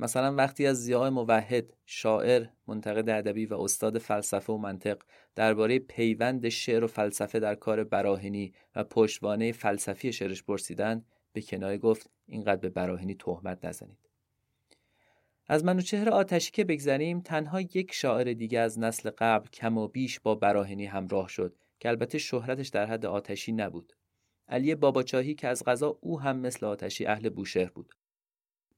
[0.00, 4.98] مثلا وقتی از ضیاء موحد شاعر منتقد ادبی و استاد فلسفه و منطق
[5.34, 11.78] درباره پیوند شعر و فلسفه در کار براهنی و پشتوانه فلسفی شعرش پرسیدند به کنایه
[11.78, 13.98] گفت اینقدر به براهنی تهمت نزنید.
[15.46, 20.20] از منوچهر آتشی که بگذریم تنها یک شاعر دیگه از نسل قبل کم و بیش
[20.20, 23.92] با براهنی همراه شد که البته شهرتش در حد آتشی نبود.
[24.48, 27.94] علی باباچاهی که از غذا او هم مثل آتشی اهل بوشهر بود.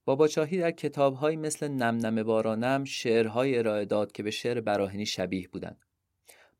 [0.05, 5.47] باباچاهی در کتابهایی مثل نم نم بارانم شعرهای ارائه داد که به شعر براهنی شبیه
[5.47, 5.85] بودند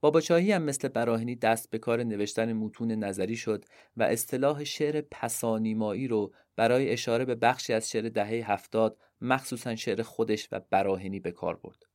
[0.02, 3.66] باباچاهی هم مثل براهنی دست به کار نوشتن متون نظری شد
[3.98, 10.02] و اصطلاح شعر پسانیمایی رو برای اشاره به بخشی از شعر دهه هفتاد مخصوصا شعر
[10.02, 11.86] خودش و براهنی به کار برد.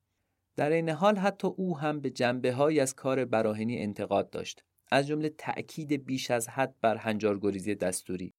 [0.56, 4.64] در این حال حتی او هم به جنبه از کار براهنی انتقاد داشت.
[4.90, 8.34] از جمله تأکید بیش از حد بر هنجارگریزی دستوری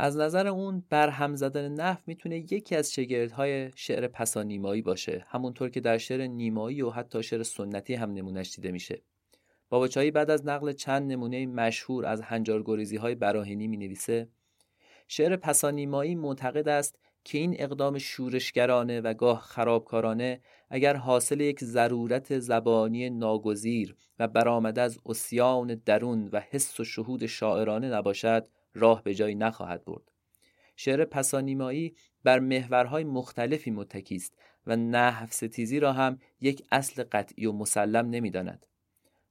[0.00, 5.26] از نظر اون برهم زدن نحو می‌تونه یکی از شگردهای شعر پسانیمایی باشه.
[5.28, 9.02] همونطور که در شعر نیمایی و حتی شعر سنتی هم نمونش دیده میشه.
[9.68, 14.28] باباچایی بعد از نقل چند نمونه مشهور از هنجارگریزی های براهینی می نویسه
[15.08, 22.38] شعر پسانیمایی معتقد است که این اقدام شورشگرانه و گاه خرابکارانه اگر حاصل یک ضرورت
[22.38, 28.48] زبانی ناگزیر و برآمده از اسیان درون و حس و شهود شاعرانه نباشد
[28.78, 30.12] راه به جایی نخواهد برد
[30.76, 37.46] شعر پسانیمایی بر محورهای مختلفی متکی است و نحو ستیزی را هم یک اصل قطعی
[37.46, 38.66] و مسلم نمی‌داند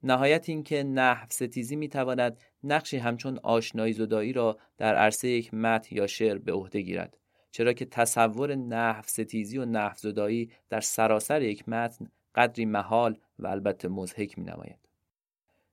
[0.04, 6.08] نهایت اینکه نحو ستیزی می‌تواند نقشی همچون آشنایی زدایی را در عرصه یک متن یا
[6.08, 7.18] شعر به عهده گیرد
[7.52, 13.48] چرا که تصور نحو ستیزی و نحو زدایی در سراسر یک متن قدری محال و
[13.48, 14.87] البته مزهک می نماید.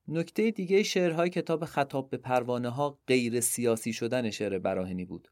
[0.09, 5.29] نکته دیگه شعرهای کتاب خطاب به پروانه ها غیر سیاسی شدن شعر براهنی بود.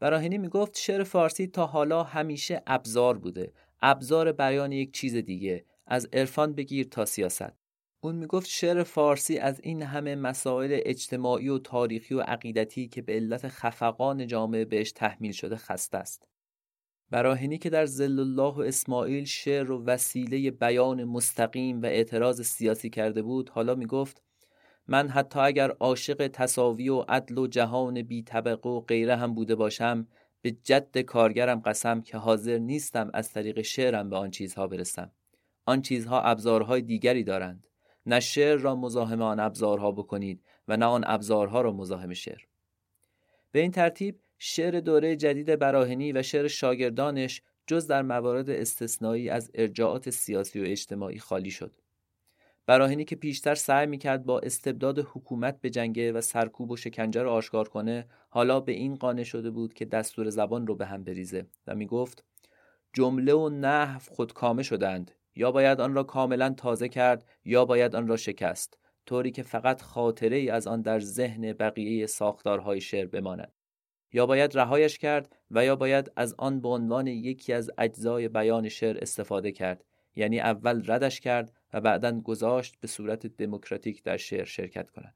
[0.00, 3.52] براهینی می‌گفت شعر فارسی تا حالا همیشه ابزار بوده.
[3.82, 5.64] ابزار بیان یک چیز دیگه.
[5.86, 7.52] از عرفان بگیر تا سیاست.
[8.00, 13.12] اون می‌گفت شعر فارسی از این همه مسائل اجتماعی و تاریخی و عقیدتی که به
[13.12, 16.28] علت خفقان جامعه بهش تحمیل شده خسته است.
[17.10, 22.90] براهینی که در زل الله و اسماعیل شعر و وسیله بیان مستقیم و اعتراض سیاسی
[22.90, 24.22] کرده بود حالا می‌گفت
[24.88, 29.54] من حتی اگر عاشق تصاوی و عدل و جهان بی طبقه و غیره هم بوده
[29.54, 30.06] باشم
[30.42, 35.10] به جد کارگرم قسم که حاضر نیستم از طریق شعرم به آن چیزها برسم.
[35.66, 37.66] آن چیزها ابزارهای دیگری دارند.
[38.06, 42.42] نه شعر را مزاحم آن ابزارها بکنید و نه آن ابزارها را مزاحم شعر.
[43.52, 49.50] به این ترتیب شعر دوره جدید براهنی و شعر شاگردانش جز در موارد استثنایی از
[49.54, 51.74] ارجاعات سیاسی و اجتماعی خالی شد.
[52.66, 57.32] براهنی که پیشتر سعی می‌کرد با استبداد حکومت به جنگه و سرکوب و شکنجه را
[57.32, 61.46] آشکار کنه حالا به این قانع شده بود که دستور زبان رو به هم بریزه
[61.66, 62.24] و می‌گفت
[62.92, 68.08] جمله و نحو خودکامه شدند یا باید آن را کاملا تازه کرد یا باید آن
[68.08, 73.52] را شکست طوری که فقط خاطره ای از آن در ذهن بقیه ساختارهای شعر بماند.
[74.14, 78.68] یا باید رهایش کرد و یا باید از آن به عنوان یکی از اجزای بیان
[78.68, 79.84] شعر استفاده کرد.
[80.16, 85.14] یعنی اول ردش کرد و بعدا گذاشت به صورت دموکراتیک در شعر شرکت کند.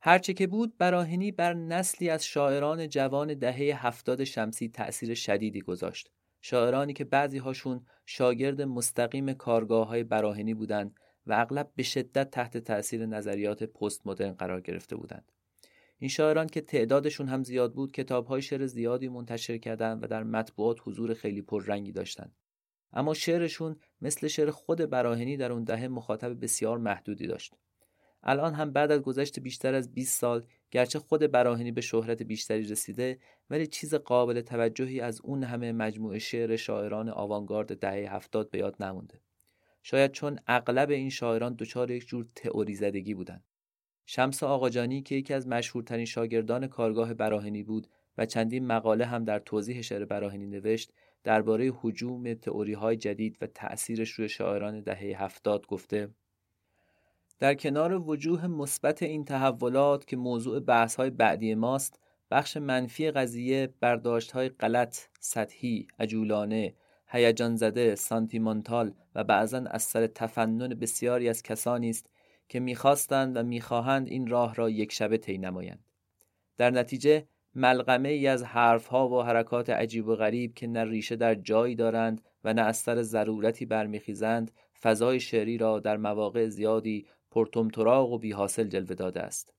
[0.00, 6.10] هرچه که بود براهنی بر نسلی از شاعران جوان دهه هفتاد شمسی تأثیر شدیدی گذاشت.
[6.40, 10.96] شاعرانی که بعضی هاشون شاگرد مستقیم کارگاه های براهنی بودند
[11.26, 15.32] و اغلب به شدت تحت تأثیر نظریات پست مدرن قرار گرفته بودند.
[15.98, 20.22] این شاعران که تعدادشون هم زیاد بود کتاب های شعر زیادی منتشر کردند و در
[20.22, 22.36] مطبوعات حضور خیلی پررنگی داشتند.
[22.92, 27.54] اما شعرشون مثل شعر خود براهنی در اون دهه مخاطب بسیار محدودی داشت.
[28.26, 32.68] الان هم بعد از گذشت بیشتر از 20 سال گرچه خود براهنی به شهرت بیشتری
[32.68, 33.18] رسیده
[33.50, 38.82] ولی چیز قابل توجهی از اون همه مجموعه شعر شاعران آوانگارد دهه هفتاد به یاد
[38.82, 39.20] نمونده
[39.82, 43.44] شاید چون اغلب این شاعران دچار یک جور تئوری زدگی بودند
[44.06, 47.86] شمس آقاجانی که یکی از مشهورترین شاگردان کارگاه براهنی بود
[48.18, 50.92] و چندین مقاله هم در توضیح شعر براهنی نوشت
[51.24, 56.08] درباره حجوم تئوری های جدید و تأثیرش روی شاعران دهه هفتاد گفته
[57.38, 63.74] در کنار وجوه مثبت این تحولات که موضوع بحث های بعدی ماست بخش منفی قضیه
[63.80, 66.74] برداشت های غلط، سطحی، عجولانه،
[67.06, 72.10] هیجان زده، سانتیمانتال و بعضا از سر تفنن بسیاری از کسانی است
[72.48, 75.84] که می‌خواستند و می‌خواهند این راه را یک شبه طی نمایند.
[76.56, 81.34] در نتیجه ملغمه ای از حرفها و حرکات عجیب و غریب که نه ریشه در
[81.34, 84.50] جایی دارند و نه از سر ضرورتی برمیخیزند
[84.82, 89.54] فضای شعری را در مواقع زیادی پرتمتراغ و بیحاصل جلوه داده است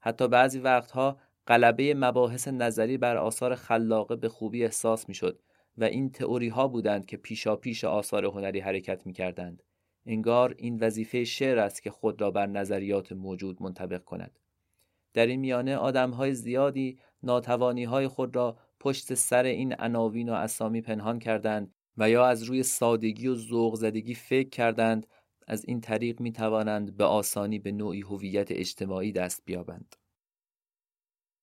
[0.00, 5.38] حتی بعضی وقتها غلبه مباحث نظری بر آثار خلاقه به خوبی احساس می‌شد
[5.78, 9.62] و این تئوری ها بودند که پیشا پیش آثار هنری حرکت می کردند.
[10.06, 14.38] انگار این وظیفه شعر است که خود را بر نظریات موجود منطبق کند.
[15.14, 20.32] در این میانه آدم های زیادی ناتوانی های خود را پشت سر این عناوین و
[20.32, 25.06] اسامی پنهان کردند و یا از روی سادگی و ذوق زدگی فکر کردند
[25.46, 29.96] از این طریق می توانند به آسانی به نوعی هویت اجتماعی دست بیابند.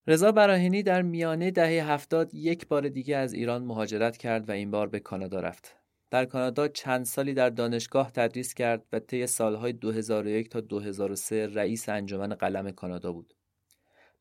[0.08, 4.72] رضا براهینی در میانه دهه هفتاد یک بار دیگه از ایران مهاجرت کرد و این
[4.72, 5.83] بار به کانادا رفت.
[6.14, 11.90] در کانادا چند سالی در دانشگاه تدریس کرد و طی سالهای 2001 تا 2003 رئیس
[11.90, 13.34] انجمن قلم کانادا بود.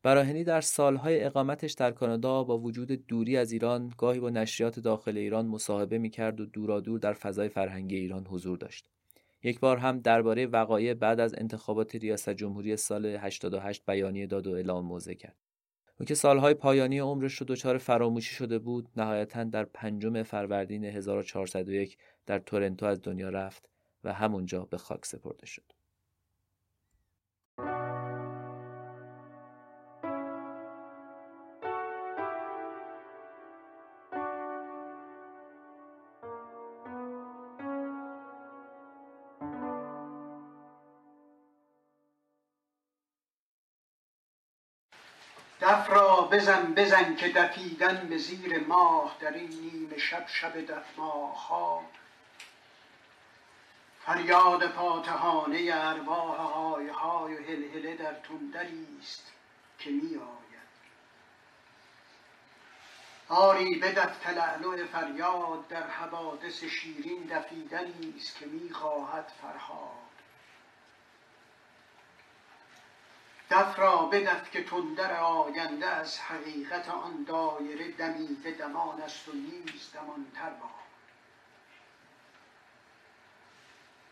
[0.03, 5.17] براهنی در سالهای اقامتش در کانادا با وجود دوری از ایران گاهی با نشریات داخل
[5.17, 8.85] ایران مصاحبه می کرد و دورادور در فضای فرهنگی ایران حضور داشت.
[9.43, 14.51] یک بار هم درباره وقایع بعد از انتخابات ریاست جمهوری سال 88 بیانیه داد و
[14.51, 15.35] اعلام موضع کرد.
[15.99, 21.97] او که سالهای پایانی عمرش رو دچار فراموشی شده بود نهایتا در پنجم فروردین 1401
[22.25, 23.69] در تورنتو از دنیا رفت
[24.03, 25.73] و همونجا به خاک سپرده شد.
[46.75, 51.83] بزن که دفیدن به زیر ماه در این نیمه شب شب دف ماه ها
[54.05, 59.31] فریاد فاتحانه ارواح های های و هلهله در تندری است
[59.79, 60.43] که می آید
[63.29, 70.02] آری بدف تلعلع فریاد در حوادث شیرین دفیدنی است که می خواهد فرهاد.
[73.53, 79.91] دف را بدف که تندر آینده از حقیقت آن دایره دمیده دمان است و نیز
[79.93, 80.69] دمانتر با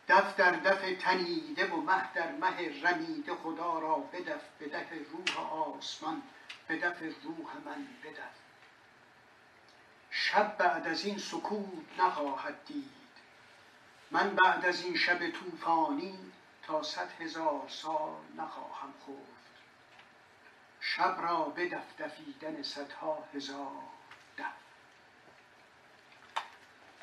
[0.08, 5.54] دف در دف تنیده و مه در مه رمیده خدا را بدف به دف روح
[5.54, 6.22] آسمان
[6.68, 8.36] به دف روح من بدف.
[10.12, 12.92] شب بعد از این سکوت نخواهد دید.
[14.12, 16.31] من بعد از این شب طوفانی
[16.84, 19.52] صد هزار سال نخواهم خفت
[20.80, 23.84] شب را بدفدفیدن صدها هزار
[24.38, 24.54] دف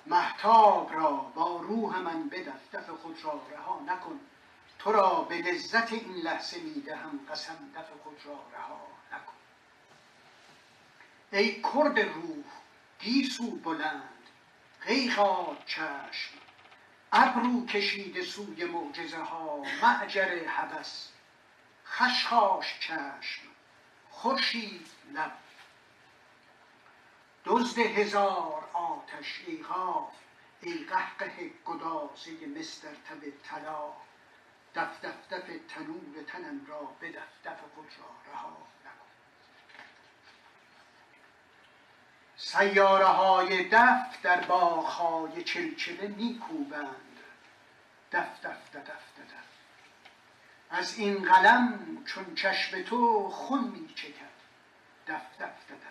[0.07, 4.21] محتاب را با روح من بدف دف خود را رها نکن.
[4.79, 9.33] تو را به لذت این لحظه می‌دهم قسم دف خود را رها نکن.
[11.33, 12.45] ای کرد روح
[12.99, 14.27] گیسو بلند.
[14.87, 16.48] قیقاد چشم.
[17.13, 21.09] ابرو کشیده سوی معجزه ها معجر هوس
[21.87, 23.43] خشخاش چشم
[24.11, 25.33] خورشید لب.
[27.45, 30.13] دزد هزار آتش ای غاف
[30.61, 33.93] ای قهقه گدازه مستر تب طلا.
[34.75, 39.09] دف دف دف تنور تنم را بدف دف خود را رها نکن
[42.41, 47.19] سیاره های دف در باغهای چلچله میکوبند.
[48.13, 49.49] دف دف دف دف دف.
[50.71, 54.13] از این قلم چون چشم تو خون میچکد.
[55.07, 55.89] دف دف دف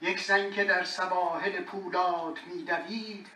[0.00, 3.26] یک زن که در سواحل پولاد میدوید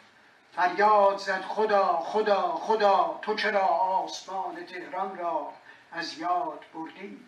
[0.53, 5.53] فریاد زد خدا خدا خدا تو چرا آسمان تهران را
[5.93, 7.20] از یاد بردی؟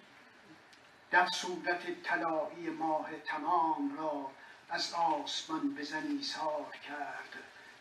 [1.15, 4.31] در صورت طلایی ماه تمام را
[4.71, 7.35] از آسمان به زن ایثار کرد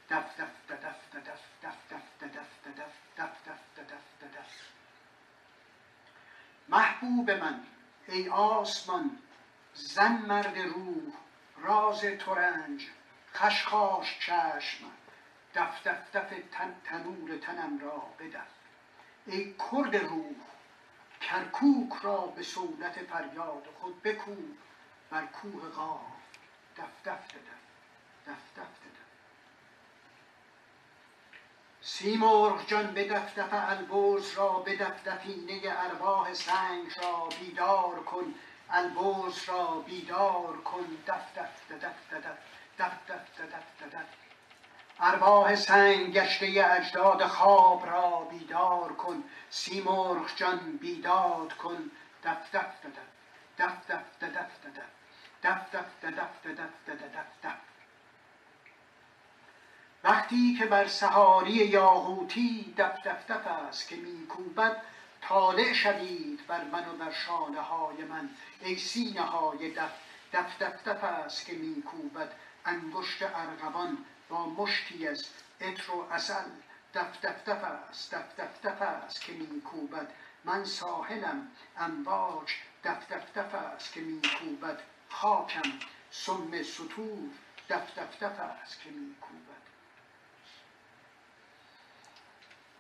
[0.10, 4.52] دف دف دف دف دف دف دف دف دف دف دف دف دف
[6.70, 7.64] محبوب من
[8.08, 9.18] ای آسمان
[9.74, 11.14] زن مرد روح
[11.58, 12.88] راز ترنج
[13.34, 14.86] خشخاش چشم
[15.56, 18.48] دف دف دف تن تنور تنم را بدف
[19.26, 20.53] ای کرد روح
[21.30, 24.58] کرکوک را به صولت فریاد خود بکوب
[25.10, 26.02] بر کوه قاف
[26.78, 27.38] دف دف دف
[28.28, 28.84] دف دف
[31.82, 38.36] سیمرغ جان به دف دف البرز را به دف دفینه ارواح سنگ را بیدار کن.
[38.70, 40.98] البرز را بیدار کن.
[41.08, 42.26] دف دف دف دف
[42.80, 44.23] دف دف دف دف
[45.00, 51.92] ارواح سنگ گشته اجداد خواب را بیدار کن سیمرغ جان بیداد کن
[52.24, 52.66] دف دف
[53.58, 54.76] دف دف دف
[55.44, 57.58] دف دف دف دف دف دف
[60.04, 64.82] وقتی که بر سهاری یاقوتی دف دف دف است که میکوبد
[65.22, 68.30] طالع شوید بر من و بر شانه های من
[68.62, 69.92] ای سینه های دف
[70.34, 72.32] دف دف دف است که میکوبد
[72.66, 75.26] انگشت ارغوان با مشتی از
[75.62, 76.50] عطر و اصل
[76.94, 80.12] دف دف دف است دف دف دف است که میکوبد.
[80.44, 82.54] من ساحلم امواج
[82.84, 84.80] دف دف دف است که میکوبد.
[85.10, 85.72] خاکم
[86.12, 87.30] سم سطور
[87.70, 89.64] دف دف دف است که میکوبد.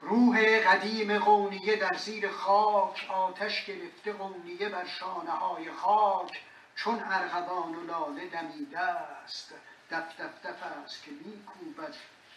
[0.01, 6.41] روح قدیم قونیه در زیر خاک آتش گرفته قونیه بر شانه های خاک.
[6.75, 9.53] چون ارغوان و لاله دمیده است
[9.93, 11.95] دف دف دف است که میکوبد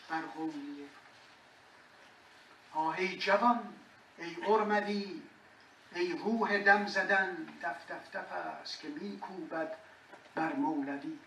[0.08, 0.88] بر قونیه
[2.72, 3.74] آه ای جوان
[4.18, 5.22] ای ارمدی
[5.94, 9.76] ای روح دم زدن دف دف دف است که میکوبد
[10.34, 11.18] بر مولدی.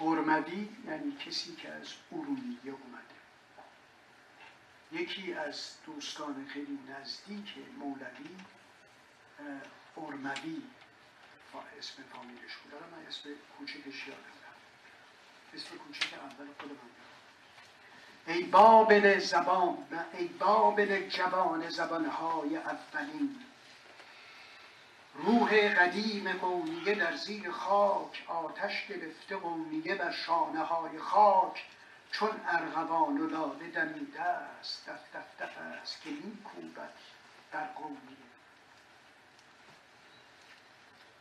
[0.00, 3.20] ارمدی یعنی کسی که از ارومیه اومده.
[4.92, 8.36] یکی از دوستان خیلی نزدیک مولوی
[11.54, 12.74] ارموی اسم فامیلش بود.
[12.74, 13.28] من اسم
[13.58, 14.20] کوچکش یادم
[15.54, 19.78] اسم کوچک اول خود من ای بابل زبان
[20.12, 23.36] ای بابل جوان زبانهای اولین.
[25.14, 31.64] روح قدیم قونیه در زیر خاک آتش گرفته قونیه بر شانه های خاک.
[32.12, 36.92] چون ارغوان و لاله دمیده است دف دف دف است که میکوبد
[37.52, 38.29] بر قونیه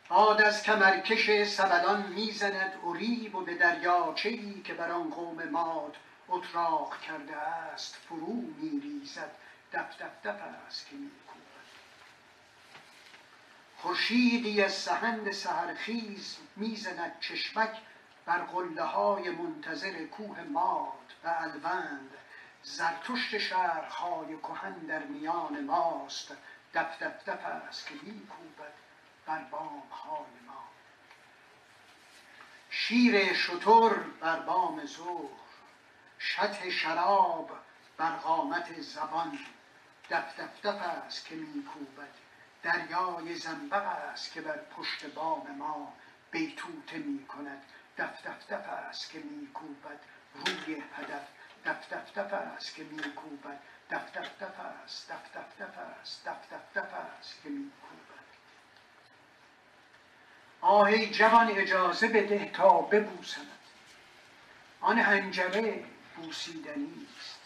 [0.10, 5.98] باد از کمرکش سبلان می‌زند اریب و به دریاچه ای که بر آن قوم ماد
[6.30, 9.32] اتراق کرده است فرو میریزد
[9.74, 11.66] دف دف دف است که میکوبد.
[13.78, 17.78] خورشیدی از سهند سحرخیز می‌زند چشمک
[18.26, 22.12] بر قله های منتظر کوه ماد و الوند.
[22.64, 26.32] زرتشت شهرهای کهن در میان ماست
[26.74, 28.89] دف دف دف است که میکوبد.
[29.30, 30.64] بر بام های ما
[32.70, 35.30] شیر شتر بر بام ظهر
[36.20, 37.52] شطح شراب
[37.98, 39.40] بر قامت زبان
[40.10, 42.14] دف دف دف است که میکوبد
[42.64, 45.94] دریای زنبق است که بر پشت بام ما
[46.32, 47.64] بیتوته می کند
[47.98, 50.00] دف دف دف است که میکوبد
[50.34, 51.28] روی هدف
[51.66, 53.60] دف دف دف است که میکوبد
[53.90, 57.99] دف دف دف است دف دف دف است دف دف دف است که میکوبد
[60.62, 63.46] آهی جوان اجازه بده تا ببوسمت.
[64.82, 65.84] آن هنجره
[66.16, 67.40] بوسیدنی است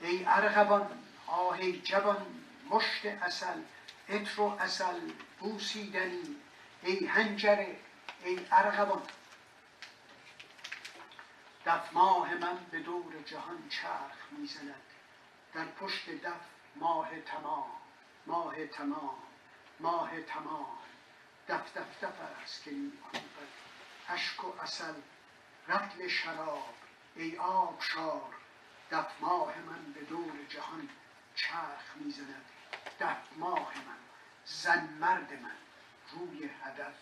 [0.00, 2.26] ای ارغوان آهی جوان
[2.70, 3.60] مشت اصل
[4.08, 5.00] عطر و اصل
[5.40, 6.36] بوسیدنی
[6.82, 7.76] ای هنجره
[8.24, 9.02] ای ارغوان.
[11.66, 14.74] دف ماه من به دور جهان چرخ می‌زند.
[15.54, 16.40] در پشت دف
[16.76, 17.70] ماه تمام
[18.26, 19.16] ماه تمام
[19.80, 20.66] ماه تمام.
[21.48, 23.22] دف دف دف است که میکوبد
[24.08, 24.94] اشک و اصل
[25.68, 26.74] رطل شراب
[27.16, 28.34] ای آبشار
[28.90, 30.88] دف ماه من به دور جهان
[31.34, 32.44] چرخ می‌زند.
[33.00, 33.98] دف ماه من
[34.44, 35.56] زن مرد من
[36.12, 36.94] روی هدف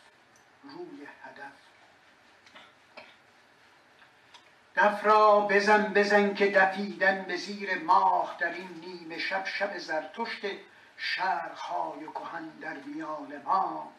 [0.62, 1.52] روی هدف.
[4.76, 10.46] دف را بزن بزن که دفیدن به زیر ماه در این نیمه شب شب زرتشت
[10.96, 13.92] شرخهای کهن در میان ما.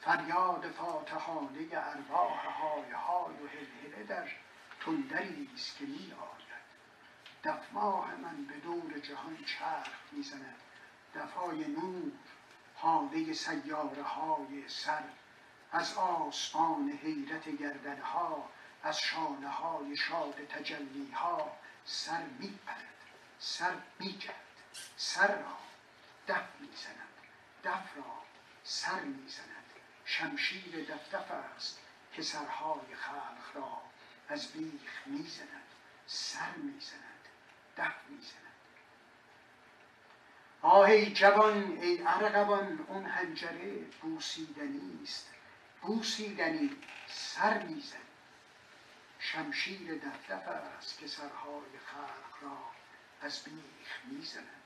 [0.00, 4.28] فریاد فاتحانه ارواح های های و هلهله در
[4.80, 6.50] تندری است که می آید.
[7.44, 10.56] دف ماه من به دور جهان چرخ می‌زند
[11.14, 12.12] دفای نور
[12.74, 15.02] حاله سیاره های سر.
[15.72, 18.48] از آسمان حیرت گردنها
[18.82, 21.52] از شانه های شاد تجلی ها
[21.84, 22.94] سر می پرد.
[23.38, 24.34] سر می جد
[24.96, 25.56] سر را
[26.28, 27.08] دف می زند.
[27.64, 28.22] دف را
[28.64, 29.59] سر می زند.
[30.10, 31.80] شمشیر دف است
[32.12, 33.82] که سرهای خلق را.
[34.28, 35.66] از بیخ می زند
[36.06, 37.28] سر می زند
[37.76, 38.40] دف می زند
[40.62, 45.30] آه ای جوان ای ارغوان اون هنجره بوسیدنی است.
[45.82, 48.00] بوسیدنی سر می‌زنی
[49.18, 52.58] شمشیر دفدف است که سرهای خلق را.
[53.22, 54.62] از بیخ می‌زند.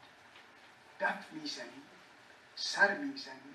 [1.01, 1.83] دف می‌زنی
[2.57, 3.54] سر می‌زنی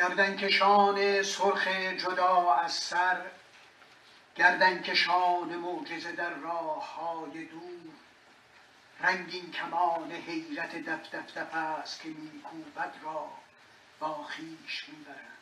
[0.00, 3.26] گردنکشان سرخ جدا از سر
[4.34, 7.92] گردنکشان معجزه در راه های دور.
[9.00, 13.28] رنگین کمان حیرت دف دف دف است که میکوبد را
[13.98, 15.38] با خویش می‌برند.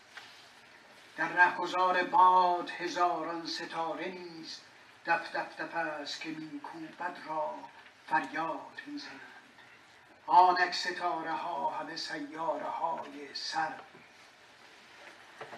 [1.16, 4.60] در رهگذار باد هزاران ستاره نیز
[5.06, 7.54] دف دف دف است که میکوبد را
[8.06, 9.20] فریاد می‌زنند.
[10.26, 13.72] آنک ستاره ها همه سیاره های سر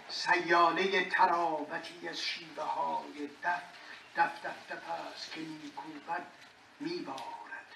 [0.08, 3.62] سیاله تراوتی از شیوه های دف
[4.16, 6.26] دف دف دف است که میکوبد
[6.80, 7.66] میبارد.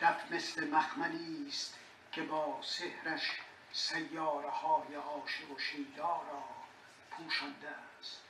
[0.00, 1.78] دف مثل مخملی است
[2.12, 3.30] که با سحرش
[3.72, 6.44] سیاره های عاشق و شیدا را
[7.10, 7.68] پوشانده
[8.00, 8.22] است.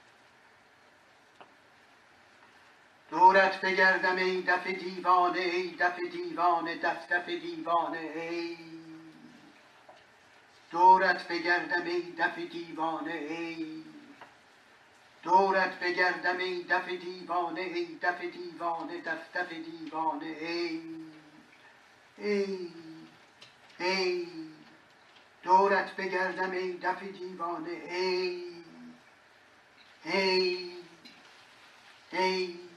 [3.10, 8.81] دورت بگردم ای دف دیوانه ای دف دیوانه دف دف دیوانه ای
[10.72, 13.82] دورت بگردم ای دف دیوانه ای
[15.22, 20.80] دورت بگردم ای دف دیوانه ای دف دیوانه دف دف دیوانه ای
[22.18, 22.68] ای
[23.78, 24.26] ای.
[25.42, 28.42] دورت بگردم ای دف دیوانه ای
[30.04, 30.72] ای
[32.12, 32.71] ای.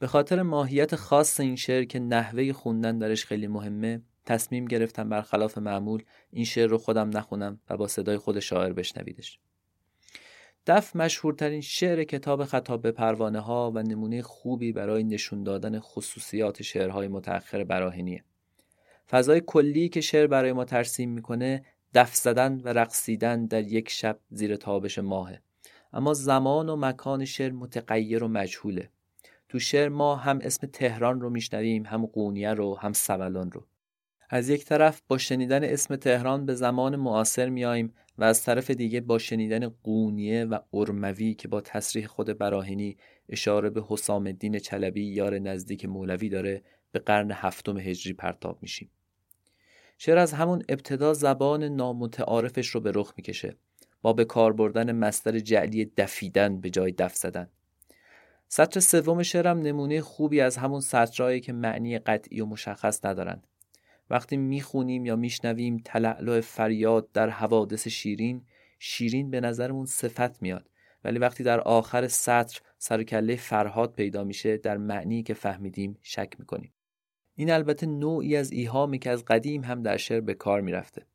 [0.00, 5.58] به خاطر ماهیت خاص این شعر که نحوه خوندن درش خیلی مهمه تصمیم گرفتم برخلاف
[5.58, 9.38] معمول این شعر رو خودم نخونم و با صدای خود شاعر بشنویدش
[10.66, 16.62] دف مشهورترین شعر کتاب خطاب به پروانه ها و نمونه خوبی برای نشون دادن خصوصیات
[16.62, 18.24] شعرهای متأخر براهنیه.
[19.10, 24.18] فضای کلی که شعر برای ما ترسیم می‌کنه دف زدن و رقصیدن در یک شب
[24.30, 25.42] زیر تابش ماهه.
[25.92, 28.90] اما زمان و مکان شعر متغیر و مجهوله.
[29.50, 33.66] تو شعر ما هم اسم تهران رو میشنویم هم قونیه رو هم سبلان رو.
[34.28, 39.00] از یک طرف با شنیدن اسم تهران به زمان معاصر میاییم و از طرف دیگه
[39.00, 42.96] با شنیدن قونیه و ارموی که با تصریح خود براهینی
[43.28, 48.90] اشاره به حسام الدین چلبی یار نزدیک مولوی داره به قرن هفتم هجری پرتاب میشیم.
[49.98, 53.56] شعر از همون ابتدا زبان نامتعارفش رو به رخ می‌کشه
[54.02, 57.48] با به کار بردن مستر جعلی دفیدن به جای دف زدن.
[58.52, 63.46] سطر سوم شعرم نمونه خوبی از همون سطرهایی که معنی قطعی و مشخص ندارند
[64.10, 68.42] وقتی می‌خونیم یا میشنویم تلعلع فریاد در حوادث شیرین
[68.78, 70.70] شیرین به نظرمون صفت میاد.
[71.04, 76.72] ولی وقتی در آخر سطر سرکله فرهاد پیدا میشه در معنی که فهمیدیم شک می‌کنیم.
[77.34, 81.06] این البته نوعی از ایهامی که از قدیم هم در شعر به کار می‌رفته.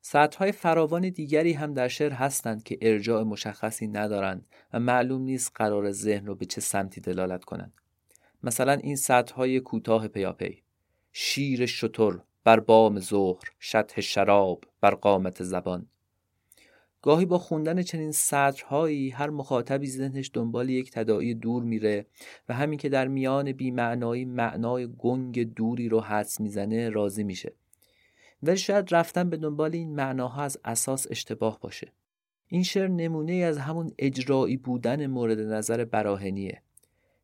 [0.00, 5.90] سطرهای فراوان دیگری هم در شعر هستند که ارجاع مشخصی ندارند و معلوم نیست قرار
[5.90, 7.72] ذهن رو به چه سمتی دلالت کنند.
[8.42, 10.62] مثلا این سطرهای کوتاه پیاپی.
[11.12, 12.12] شیر شتر
[12.44, 15.86] بر بام ظهر شطح شراب بر قامت زبان.
[17.02, 22.06] گاهی با خوندن چنین سطرهایی هر مخاطبی ذهنش دنبال یک تداعی دور میره
[22.48, 27.52] و همین که در میان بیمعنایی معنای گنگ دوری رو حدس می‌زنه راضی میشه.
[28.42, 31.92] ولی شاید رفتن به دنبال این معناها از اساس اشتباه باشه.
[32.46, 36.62] این شعر نمونه از همون اجرایی بودن مورد نظر براهنیه.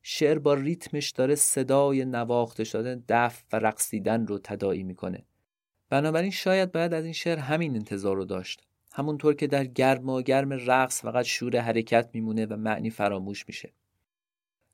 [0.02, 5.24] شعر با ریتمش داره صدای نواخته شدن دف و رقصیدن رو تداعی می‌کنه.
[5.90, 8.62] بنابراین شاید باید از این شعر همین انتظار رو داشت.
[8.92, 13.72] همونطور که در گرم و گرم رقص فقط شور حرکت میمونه و معنی فراموش میشه.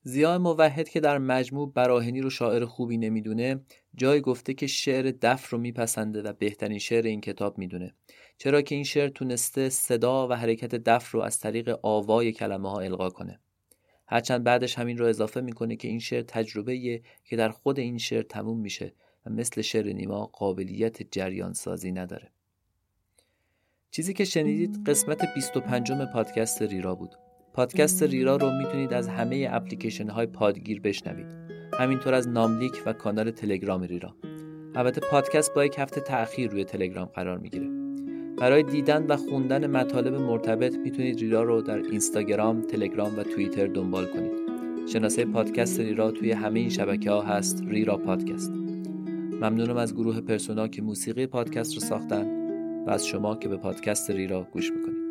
[0.05, 3.61] زیاد موحد که در مجموع براهنی رو شاعر خوبی نمی‌دونه
[3.95, 7.95] جای گفته که شعر دف رو میپسنده و بهترین شعر این کتاب می‌دونه.
[8.39, 12.81] چرا که این شعر تونسته صدا و حرکت دف رو از طریق آوای کلمه ها
[12.81, 13.41] القا کنه.
[14.07, 18.23] هرچند بعدش همین رو اضافه می‌کنه که این شعر تجربه که در خود این شعر
[18.23, 18.95] تموم میشه
[19.27, 22.31] و مثل شعر نیما قابلیت جریان سازی نداره.
[23.91, 27.15] چیزی که شنیدید قسمت 25 پادکست ریرا بود.
[27.55, 31.27] پادکست ریرا رو می‌تونید از همه اپلیکیشن های پادگیر بشنوید
[31.79, 34.15] همینطور از ناملیک و کانال تلگرام ریرا
[34.75, 37.67] البته پادکست با یک هفته تأخیر روی تلگرام قرار می‌گیره
[38.39, 44.07] برای دیدن و خوندن مطالب مرتبط می‌تونید ریرا رو در اینستاگرام، تلگرام و توییتر دنبال
[44.07, 44.33] کنید.
[44.93, 48.53] شناسه پادکست ریرا توی همه این شبکه ها هست ریرا پادکست.
[49.41, 52.27] ممنونم از گروه پرسونا که موسیقی پادکست رو ساختن
[52.87, 55.02] و از شما که به پادکست ریرا گوش می‌کنید.